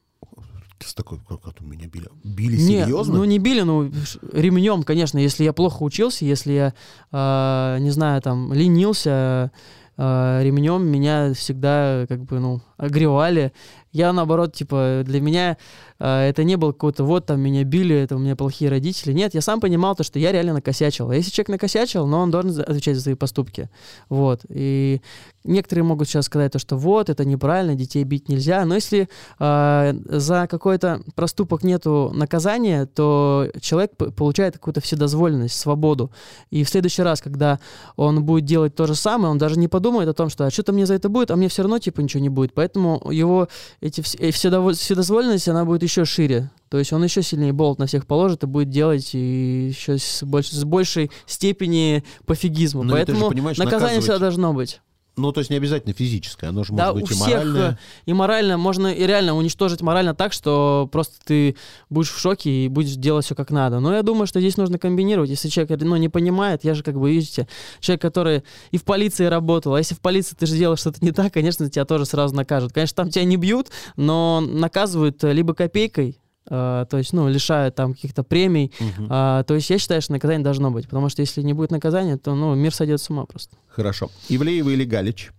С 0.80 0.92
такой, 0.94 1.18
как 1.26 1.46
это 1.46 1.64
меня 1.64 1.86
били? 1.86 2.08
Били 2.24 2.56
Не, 2.56 2.82
серьезно? 2.82 3.14
ну 3.14 3.24
не 3.24 3.38
били, 3.38 3.62
ну 3.62 3.90
ремнем, 4.32 4.82
конечно. 4.82 5.18
Если 5.18 5.44
я 5.44 5.52
плохо 5.52 5.82
учился, 5.82 6.24
если 6.24 6.52
я, 6.52 6.74
а, 7.10 7.78
не 7.78 7.90
знаю, 7.90 8.20
там 8.20 8.52
ленился, 8.52 9.50
а, 9.96 10.42
ремнем 10.42 10.86
меня 10.86 11.32
всегда 11.34 12.06
как 12.08 12.24
бы, 12.24 12.40
ну, 12.40 12.60
огревали. 12.76 13.52
Я 13.94 14.12
наоборот, 14.12 14.52
типа, 14.52 15.02
для 15.04 15.20
меня 15.20 15.56
а, 16.00 16.28
это 16.28 16.42
не 16.42 16.56
был 16.56 16.72
какой-то, 16.72 17.04
вот 17.04 17.26
там 17.26 17.40
меня 17.40 17.62
били, 17.62 17.94
это 17.94 18.16
у 18.16 18.18
меня 18.18 18.34
плохие 18.34 18.68
родители. 18.68 19.12
Нет, 19.12 19.34
я 19.34 19.40
сам 19.40 19.60
понимал 19.60 19.94
то, 19.94 20.02
что 20.02 20.18
я 20.18 20.32
реально 20.32 20.54
накосячил. 20.54 21.10
А 21.10 21.14
если 21.14 21.30
человек 21.30 21.50
накосячил, 21.50 22.06
но 22.06 22.20
он 22.20 22.30
должен 22.32 22.60
отвечать 22.60 22.96
за 22.96 23.02
свои 23.02 23.14
поступки. 23.14 23.70
Вот. 24.08 24.40
И 24.48 25.00
некоторые 25.44 25.84
могут 25.84 26.08
сейчас 26.08 26.26
сказать 26.26 26.52
то, 26.52 26.58
что 26.58 26.76
вот, 26.76 27.08
это 27.08 27.24
неправильно, 27.24 27.76
детей 27.76 28.02
бить 28.02 28.28
нельзя. 28.28 28.64
Но 28.64 28.74
если 28.74 29.08
а, 29.38 29.94
за 30.06 30.48
какой-то 30.48 31.02
проступок 31.14 31.62
нету 31.62 32.10
наказания, 32.12 32.86
то 32.86 33.48
человек 33.60 33.92
получает 33.96 34.54
какую-то 34.54 34.80
вседозволенность, 34.80 35.56
свободу. 35.56 36.10
И 36.50 36.64
в 36.64 36.68
следующий 36.68 37.02
раз, 37.02 37.20
когда 37.22 37.60
он 37.94 38.24
будет 38.24 38.44
делать 38.44 38.74
то 38.74 38.86
же 38.86 38.96
самое, 38.96 39.30
он 39.30 39.38
даже 39.38 39.56
не 39.56 39.68
подумает 39.68 40.08
о 40.08 40.14
том, 40.14 40.30
что 40.30 40.46
а 40.46 40.50
что-то 40.50 40.72
мне 40.72 40.84
за 40.84 40.94
это 40.94 41.08
будет, 41.08 41.30
а 41.30 41.36
мне 41.36 41.48
все 41.48 41.62
равно 41.62 41.78
типа 41.78 42.00
ничего 42.00 42.20
не 42.20 42.28
будет. 42.28 42.54
Поэтому 42.54 43.00
его 43.12 43.48
эти 43.84 44.00
э, 44.00 44.30
вседово- 44.30 44.72
вседозволенность, 44.72 45.46
она 45.46 45.66
будет 45.66 45.82
еще 45.82 46.06
шире. 46.06 46.50
То 46.70 46.78
есть 46.78 46.90
он 46.94 47.04
еще 47.04 47.22
сильнее 47.22 47.52
болт 47.52 47.78
на 47.78 47.86
всех 47.86 48.06
положит 48.06 48.42
и 48.42 48.46
будет 48.46 48.70
делать 48.70 49.10
и 49.14 49.68
еще 49.68 49.98
с, 49.98 50.22
больш- 50.22 50.54
с 50.54 50.64
большей 50.64 51.10
степени 51.26 52.02
пофигизма. 52.24 52.82
Но 52.82 52.96
же, 52.96 53.04
Поэтому 53.04 53.30
наказание 53.58 54.00
всегда 54.00 54.18
должно 54.18 54.54
быть. 54.54 54.80
Ну, 55.16 55.30
то 55.30 55.38
есть 55.40 55.50
не 55.50 55.56
обязательно 55.56 55.94
физическое, 55.94 56.48
оно 56.48 56.64
же 56.64 56.72
Да, 56.72 56.92
может 56.92 57.02
быть 57.02 57.10
у 57.10 57.14
и 57.14 57.16
всех 57.16 57.38
моральное. 57.38 57.70
э, 57.72 57.76
и 58.06 58.12
морально 58.12 58.58
можно 58.58 58.88
и 58.88 59.06
реально 59.06 59.36
уничтожить 59.36 59.80
морально 59.80 60.14
так, 60.14 60.32
что 60.32 60.88
просто 60.90 61.14
ты 61.24 61.56
будешь 61.88 62.10
в 62.10 62.18
шоке 62.18 62.50
и 62.50 62.68
будешь 62.68 62.94
делать 62.94 63.24
все 63.24 63.36
как 63.36 63.50
надо. 63.50 63.78
Но 63.78 63.94
я 63.94 64.02
думаю, 64.02 64.26
что 64.26 64.40
здесь 64.40 64.56
нужно 64.56 64.78
комбинировать. 64.78 65.30
Если 65.30 65.48
человек 65.48 65.80
ну, 65.82 65.94
не 65.96 66.08
понимает, 66.08 66.64
я 66.64 66.74
же 66.74 66.82
как 66.82 66.98
бы, 66.98 67.12
видите, 67.12 67.46
человек, 67.78 68.02
который 68.02 68.42
и 68.72 68.76
в 68.76 68.82
полиции 68.84 69.26
работал, 69.26 69.74
а 69.74 69.78
если 69.78 69.94
в 69.94 70.00
полиции 70.00 70.34
ты 70.34 70.46
же 70.46 70.56
делаешь 70.56 70.80
что-то 70.80 70.98
не 71.04 71.12
так, 71.12 71.32
конечно, 71.32 71.70
тебя 71.70 71.84
тоже 71.84 72.06
сразу 72.06 72.34
накажут. 72.34 72.72
Конечно, 72.72 72.96
там 72.96 73.10
тебя 73.10 73.24
не 73.24 73.36
бьют, 73.36 73.68
но 73.96 74.40
наказывают 74.40 75.22
либо 75.22 75.54
копейкой, 75.54 76.18
то 76.46 76.88
есть, 76.92 77.12
ну, 77.12 77.28
лишают 77.28 77.74
там 77.74 77.94
каких-то 77.94 78.22
премий. 78.22 78.70
А, 79.08 79.42
то 79.44 79.54
есть 79.54 79.70
я 79.70 79.78
считаю, 79.78 80.02
что 80.02 80.12
наказание 80.12 80.44
должно 80.44 80.70
быть, 80.70 80.84
потому 80.88 81.08
что 81.08 81.22
если 81.22 81.42
не 81.42 81.52
будет 81.54 81.70
наказания, 81.70 82.16
то, 82.18 82.34
ну, 82.34 82.54
мир 82.54 82.74
сойдет 82.74 83.00
с 83.00 83.08
ума 83.10 83.24
просто. 83.24 83.56
Хорошо. 83.68 84.10
Ивлеева 84.28 84.70
или 84.70 84.84
Галич? 84.84 85.30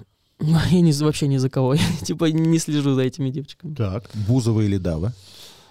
Я 0.40 0.80
ни, 0.80 0.90
за- 0.90 1.04
вообще 1.06 1.28
ни 1.28 1.36
за 1.38 1.48
кого. 1.50 1.74
Я, 1.74 1.82
типа 2.04 2.26
не 2.26 2.58
слежу 2.58 2.94
за 2.94 3.02
этими 3.02 3.30
девочками. 3.30 3.74
Так. 3.74 4.04
Бузова 4.28 4.60
или 4.60 4.76
Дава? 4.78 5.12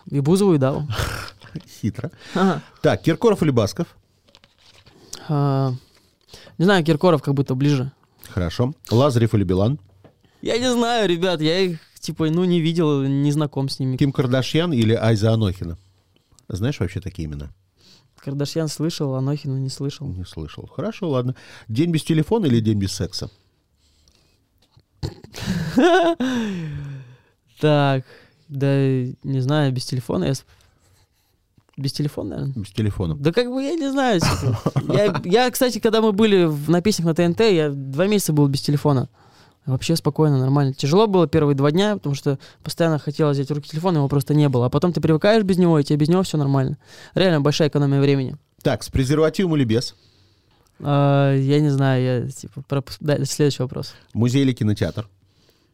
И 0.10 0.19
Бузову, 0.21 0.56
и 0.56 0.58
Даву. 0.58 0.88
Хитро. 1.82 2.10
Ага. 2.34 2.62
Так, 2.82 3.02
Киркоров 3.04 3.43
или 3.43 3.52
Басков? 3.52 3.88
А, 5.28 5.73
Не 6.58 6.65
знаю, 6.65 6.84
Киркоров 6.84 7.21
как 7.21 7.34
будто 7.34 7.56
ближе. 7.56 7.91
Хорошо. 8.30 8.73
Лазарев 8.91 9.34
или 9.36 9.43
Билан? 9.43 9.80
Я 10.41 10.58
не 10.58 10.71
знаю, 10.71 11.10
ребят, 11.10 11.41
я 11.41 11.60
их, 11.60 11.80
типа, 12.00 12.30
ну, 12.30 12.44
не 12.46 12.60
видел, 12.62 13.04
не 13.04 13.32
знаком 13.32 13.70
с 13.70 13.80
ними. 13.80 13.98
Ким 13.98 14.12
Кардашьян 14.12 14.74
или 14.74 14.94
Айза 14.94 15.34
Анохина? 15.34 15.78
Знаешь 16.48 16.80
вообще 16.80 17.00
такие 17.00 17.28
имена? 17.28 17.52
Кардашьян 18.18 18.68
слышал, 18.68 19.16
Анохина 19.16 19.58
не 19.58 19.70
слышал. 19.70 20.08
Не 20.08 20.26
слышал. 20.26 20.68
Хорошо, 20.68 21.10
ладно. 21.10 21.36
День 21.68 21.92
без 21.92 22.04
телефона 22.04 22.46
или 22.48 22.60
день 22.60 22.78
без 22.80 22.92
секса? 22.92 23.30
Так, 27.60 28.06
да, 28.48 28.82
не 29.24 29.42
знаю, 29.42 29.74
без 29.74 29.84
телефона 29.86 30.26
я... 30.26 30.34
Без 31.76 31.92
телефона, 31.92 32.30
наверное? 32.30 32.54
Без 32.64 32.72
телефона. 32.72 33.16
Да 33.16 33.34
как 33.34 33.48
бы 33.48 33.62
я 33.62 33.74
не 33.76 33.92
знаю. 33.92 34.22
типа. 34.22 34.94
Я, 34.94 35.22
я, 35.26 35.52
кстати, 35.52 35.80
когда 35.80 36.02
мы 36.02 36.14
были 36.14 36.46
в, 36.46 36.70
на 36.70 36.82
песнях 36.82 37.08
на 37.08 37.14
ТНТ, 37.14 37.42
я 37.42 37.70
два 37.70 38.08
месяца 38.08 38.32
был 38.32 38.48
без 38.48 38.62
телефона. 38.62 39.10
Вообще 39.70 39.96
спокойно, 39.96 40.40
нормально. 40.40 40.74
Тяжело 40.74 41.06
было 41.06 41.28
первые 41.28 41.56
два 41.56 41.70
дня, 41.72 41.96
потому 41.96 42.16
что 42.16 42.40
постоянно 42.64 42.98
хотелось 42.98 43.38
взять 43.38 43.50
в 43.50 43.54
руки 43.54 43.70
телефон, 43.70 43.96
его 43.96 44.08
просто 44.08 44.34
не 44.34 44.50
было. 44.50 44.66
А 44.66 44.70
потом 44.70 44.94
ты 44.94 45.00
привыкаешь 45.00 45.44
без 45.44 45.58
него, 45.58 45.78
и 45.78 45.84
тебе 45.84 45.98
без 45.98 46.10
него 46.10 46.24
все 46.24 46.38
нормально. 46.38 46.78
Реально 47.14 47.42
большая 47.42 47.70
экономия 47.70 48.02
времени. 48.02 48.36
Так, 48.64 48.84
с 48.84 48.90
презервативом 48.90 49.56
или 49.56 49.64
без? 49.64 49.96
А, 50.80 51.36
я 51.36 51.60
не 51.60 51.70
знаю, 51.70 52.04
я 52.04 52.28
типа 52.30 52.64
пропуск... 52.68 52.98
Да, 53.00 53.24
следующий 53.26 53.62
вопрос. 53.62 53.94
Музей 54.14 54.42
или 54.42 54.54
кинотеатр? 54.54 55.08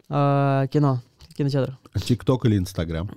А, 0.09 0.67
кино, 0.67 1.01
кинотеатр, 1.37 1.77
ТикТок 2.03 2.45
или 2.45 2.57
Инстаграм? 2.57 3.09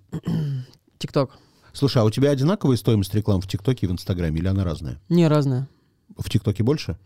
ТикТок. 0.99 1.39
Слушай, 1.73 2.03
а 2.03 2.05
у 2.05 2.11
тебя 2.11 2.31
одинаковая 2.31 2.77
стоимость 2.77 3.15
рекламы 3.15 3.43
в 3.43 3.49
ТикТоке 3.49 3.87
и 3.87 3.89
в 3.89 3.93
Инстаграме, 3.93 4.39
или 4.39 4.49
она 4.49 4.65
разная? 4.65 5.01
Не, 5.09 5.29
разное. 5.29 5.69
В 6.17 6.31
ТикТоке 6.31 6.63
больше? 6.63 6.97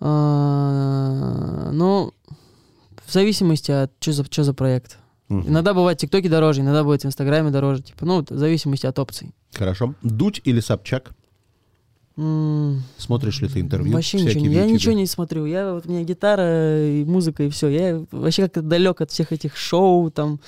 А, 0.00 1.70
ну, 1.72 2.12
в 3.06 3.12
зависимости 3.12 3.70
от 3.70 3.92
что 4.00 4.12
за, 4.12 4.24
чё 4.28 4.42
за 4.44 4.54
проект. 4.54 4.98
Мгм. 5.28 5.48
Иногда 5.48 5.74
бывает 5.74 5.98
в 5.98 6.00
ТикТоке 6.00 6.28
дороже, 6.28 6.60
иногда 6.60 6.82
будет 6.84 7.02
в 7.02 7.06
Инстаграме 7.06 7.50
дороже. 7.50 7.82
Типа, 7.82 8.04
ну, 8.04 8.24
в 8.28 8.36
зависимости 8.36 8.86
от 8.86 8.98
опций. 8.98 9.30
Хорошо. 9.54 9.94
Дудь 10.02 10.40
или 10.44 10.60
Собчак? 10.60 11.12
М, 12.16 12.82
Смотришь 12.98 13.40
ли 13.40 13.48
ты 13.48 13.60
интервью? 13.60 13.92
Вообще 13.94 14.20
ничего 14.20 14.44
Я 14.46 14.66
ничего 14.66 14.92
не 14.92 15.06
смотрю. 15.06 15.46
Я 15.46 15.72
вот 15.72 15.86
у 15.86 15.90
меня 15.90 16.02
гитара 16.02 16.84
и 16.84 17.04
музыка 17.04 17.44
и 17.44 17.48
все. 17.48 17.68
Я 17.68 18.04
вообще 18.10 18.42
как-то 18.42 18.62
далек 18.62 19.00
от 19.00 19.10
всех 19.10 19.32
этих 19.32 19.56
шоу 19.56 20.10
там. 20.10 20.40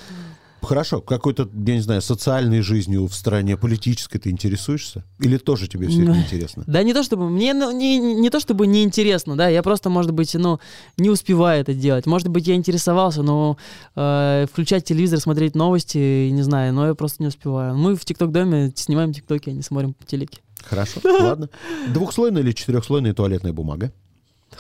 Хорошо. 0.63 1.01
Какой-то, 1.01 1.49
я 1.67 1.75
не 1.75 1.81
знаю, 1.81 2.03
социальной 2.03 2.61
жизнью 2.61 3.07
в 3.07 3.15
стране, 3.15 3.57
политической 3.57 4.19
ты 4.19 4.31
интересуешься? 4.31 5.05
Или 5.19 5.37
тоже 5.37 5.69
тебе 5.69 5.89
все 5.89 6.03
это 6.03 6.13
Ну, 6.13 6.19
интересно? 6.19 6.65
Да 6.67 6.83
не 6.83 6.95
то 6.95 7.03
чтобы 7.03 7.29
мне 7.29 7.53
ну, 7.53 7.71
не, 7.73 7.99
не 7.99 8.31
то 8.31 8.41
чтобы 8.41 8.67
не 8.67 8.85
интересно, 8.85 9.37
да, 9.37 9.49
я 9.49 9.63
просто 9.63 9.91
может 9.91 10.13
быть 10.13 10.35
ну 10.35 10.61
не 10.97 11.11
успеваю 11.11 11.61
это 11.61 11.75
делать. 11.75 12.07
Может 12.07 12.29
быть 12.29 12.47
я 12.47 12.55
интересовался, 12.55 13.23
но 13.23 13.57
э, 13.97 14.47
включать 14.51 14.85
телевизор, 14.85 15.21
смотреть 15.21 15.55
новости, 15.55 16.29
не 16.31 16.43
знаю, 16.43 16.73
но 16.73 16.87
я 16.87 16.95
просто 16.95 17.23
не 17.23 17.29
успеваю. 17.29 17.77
Мы 17.77 17.97
в 17.97 18.05
ТикТок 18.05 18.31
доме 18.31 18.73
снимаем 18.77 19.13
ТикТоки, 19.13 19.51
а 19.51 19.53
не 19.53 19.63
смотрим 19.63 19.95
по 19.95 20.05
телеке. 20.07 20.39
Хорошо, 20.65 21.01
ладно. 21.05 21.49
Двухслойная 21.93 22.43
или 22.43 22.53
четырехслойная 22.53 23.15
туалетная 23.15 23.53
бумага? 23.53 23.93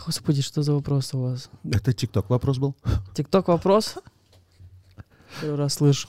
Господи, 0.06 0.42
что 0.42 0.62
за 0.62 0.72
вопрос 0.72 1.14
у 1.14 1.20
вас? 1.20 1.50
Это 1.70 1.92
ТикТок 1.92 2.30
вопрос 2.30 2.58
был. 2.58 2.74
ТикТок 3.14 3.48
вопрос? 3.48 3.96
Первый 5.40 5.56
раз 5.56 5.74
слышу. 5.74 6.08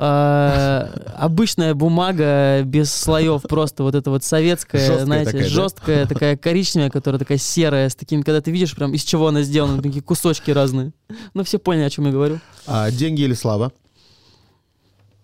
А, 0.00 0.90
обычная 1.16 1.74
бумага 1.74 2.62
без 2.62 2.94
слоев, 2.94 3.42
просто 3.42 3.82
вот 3.82 3.96
это 3.96 4.10
вот 4.10 4.22
советская, 4.22 4.80
Жесткая 4.80 5.04
знаете, 5.04 5.32
такая, 5.32 5.42
да? 5.42 5.48
жесткая, 5.48 6.06
такая 6.06 6.36
коричневая, 6.36 6.88
которая 6.88 7.18
такая 7.18 7.38
серая, 7.38 7.88
с 7.88 7.96
такими, 7.96 8.22
когда 8.22 8.40
ты 8.40 8.52
видишь 8.52 8.76
прям 8.76 8.94
из 8.94 9.02
чего 9.02 9.26
она 9.26 9.42
сделана, 9.42 9.82
такие 9.82 10.00
кусочки 10.00 10.52
разные. 10.52 10.92
Ну, 11.34 11.42
все 11.42 11.58
поняли, 11.58 11.82
о 11.82 11.90
чем 11.90 12.06
я 12.06 12.12
говорю. 12.12 12.38
А 12.64 12.92
деньги 12.92 13.22
или 13.22 13.34
слава? 13.34 13.72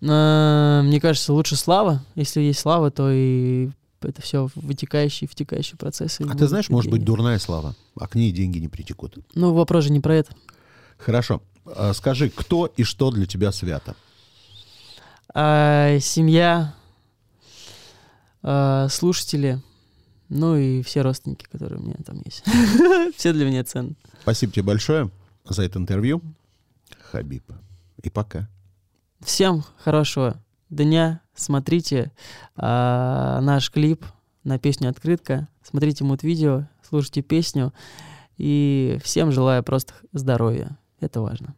А, 0.05 0.81
мне 0.81 0.99
кажется, 0.99 1.31
лучше 1.31 1.55
слава. 1.55 2.03
Если 2.15 2.41
есть 2.41 2.59
слава, 2.59 2.91
то 2.91 3.09
и 3.09 3.69
это 4.01 4.21
все 4.21 4.49
вытекающие, 4.55 5.29
втекающие 5.29 5.77
процессы. 5.77 6.25
А 6.29 6.35
ты 6.35 6.47
знаешь, 6.47 6.69
может 6.69 6.91
быть, 6.91 6.99
деньги. 6.99 7.07
дурная 7.07 7.39
слава, 7.39 7.75
а 7.97 8.07
к 8.09 8.15
ней 8.15 8.33
деньги 8.33 8.57
не 8.57 8.67
притекут. 8.67 9.17
Ну, 9.35 9.53
вопрос 9.53 9.85
же 9.85 9.91
не 9.91 10.01
про 10.01 10.15
это. 10.15 10.35
Хорошо. 10.97 11.41
А 11.65 11.93
Скажи, 11.93 12.29
кто 12.29 12.67
и 12.67 12.83
что 12.83 13.11
для 13.11 13.25
тебя 13.25 13.51
свято? 13.51 13.95
А, 15.33 15.99
семья, 15.99 16.73
а, 18.41 18.87
слушатели, 18.89 19.61
ну 20.29 20.55
и 20.55 20.81
все 20.81 21.01
родственники, 21.01 21.45
которые 21.51 21.79
у 21.79 21.83
меня 21.83 21.97
там 22.05 22.21
есть. 22.23 22.43
Все 23.17 23.33
для 23.33 23.45
меня 23.45 23.63
ценны. 23.63 23.95
Спасибо 24.21 24.53
тебе 24.53 24.63
большое 24.63 25.11
за 25.43 25.63
это 25.63 25.77
интервью. 25.77 26.21
Хабиб. 27.11 27.43
И 28.01 28.09
пока. 28.09 28.47
Всем 29.19 29.63
хорошего 29.77 30.41
дня. 30.69 31.21
Смотрите 31.35 32.11
а, 32.55 33.39
наш 33.41 33.71
клип 33.71 34.05
на 34.43 34.57
песню 34.57 34.89
«Открытка». 34.89 35.47
Смотрите 35.63 36.03
мут-видео, 36.03 36.67
слушайте 36.87 37.21
песню. 37.21 37.73
И 38.37 38.99
всем 39.03 39.31
желаю 39.31 39.63
просто 39.63 39.93
здоровья. 40.13 40.77
Это 41.05 41.21
важно. 41.21 41.53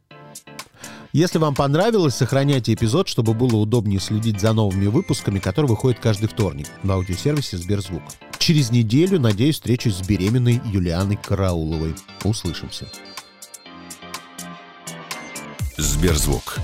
Если 1.14 1.38
вам 1.38 1.56
понравилось, 1.56 2.16
сохраняйте 2.16 2.74
эпизод, 2.74 3.08
чтобы 3.08 3.34
было 3.34 3.56
удобнее 3.56 4.02
следить 4.02 4.42
за 4.42 4.52
новыми 4.52 4.88
выпусками, 4.88 5.40
которые 5.40 5.70
выходят 5.70 6.00
каждый 6.02 6.28
вторник 6.28 6.68
в 6.84 6.92
аудиосервисе 6.92 7.58
Сберзвук. 7.58 8.04
Через 8.40 8.72
неделю, 8.72 9.22
надеюсь, 9.22 9.56
встречусь 9.56 9.96
с 9.96 10.06
беременной 10.06 10.62
Юлианой 10.66 11.16
Карауловой. 11.16 11.96
Услышимся. 12.26 12.88
Сберзвук. 15.78 16.58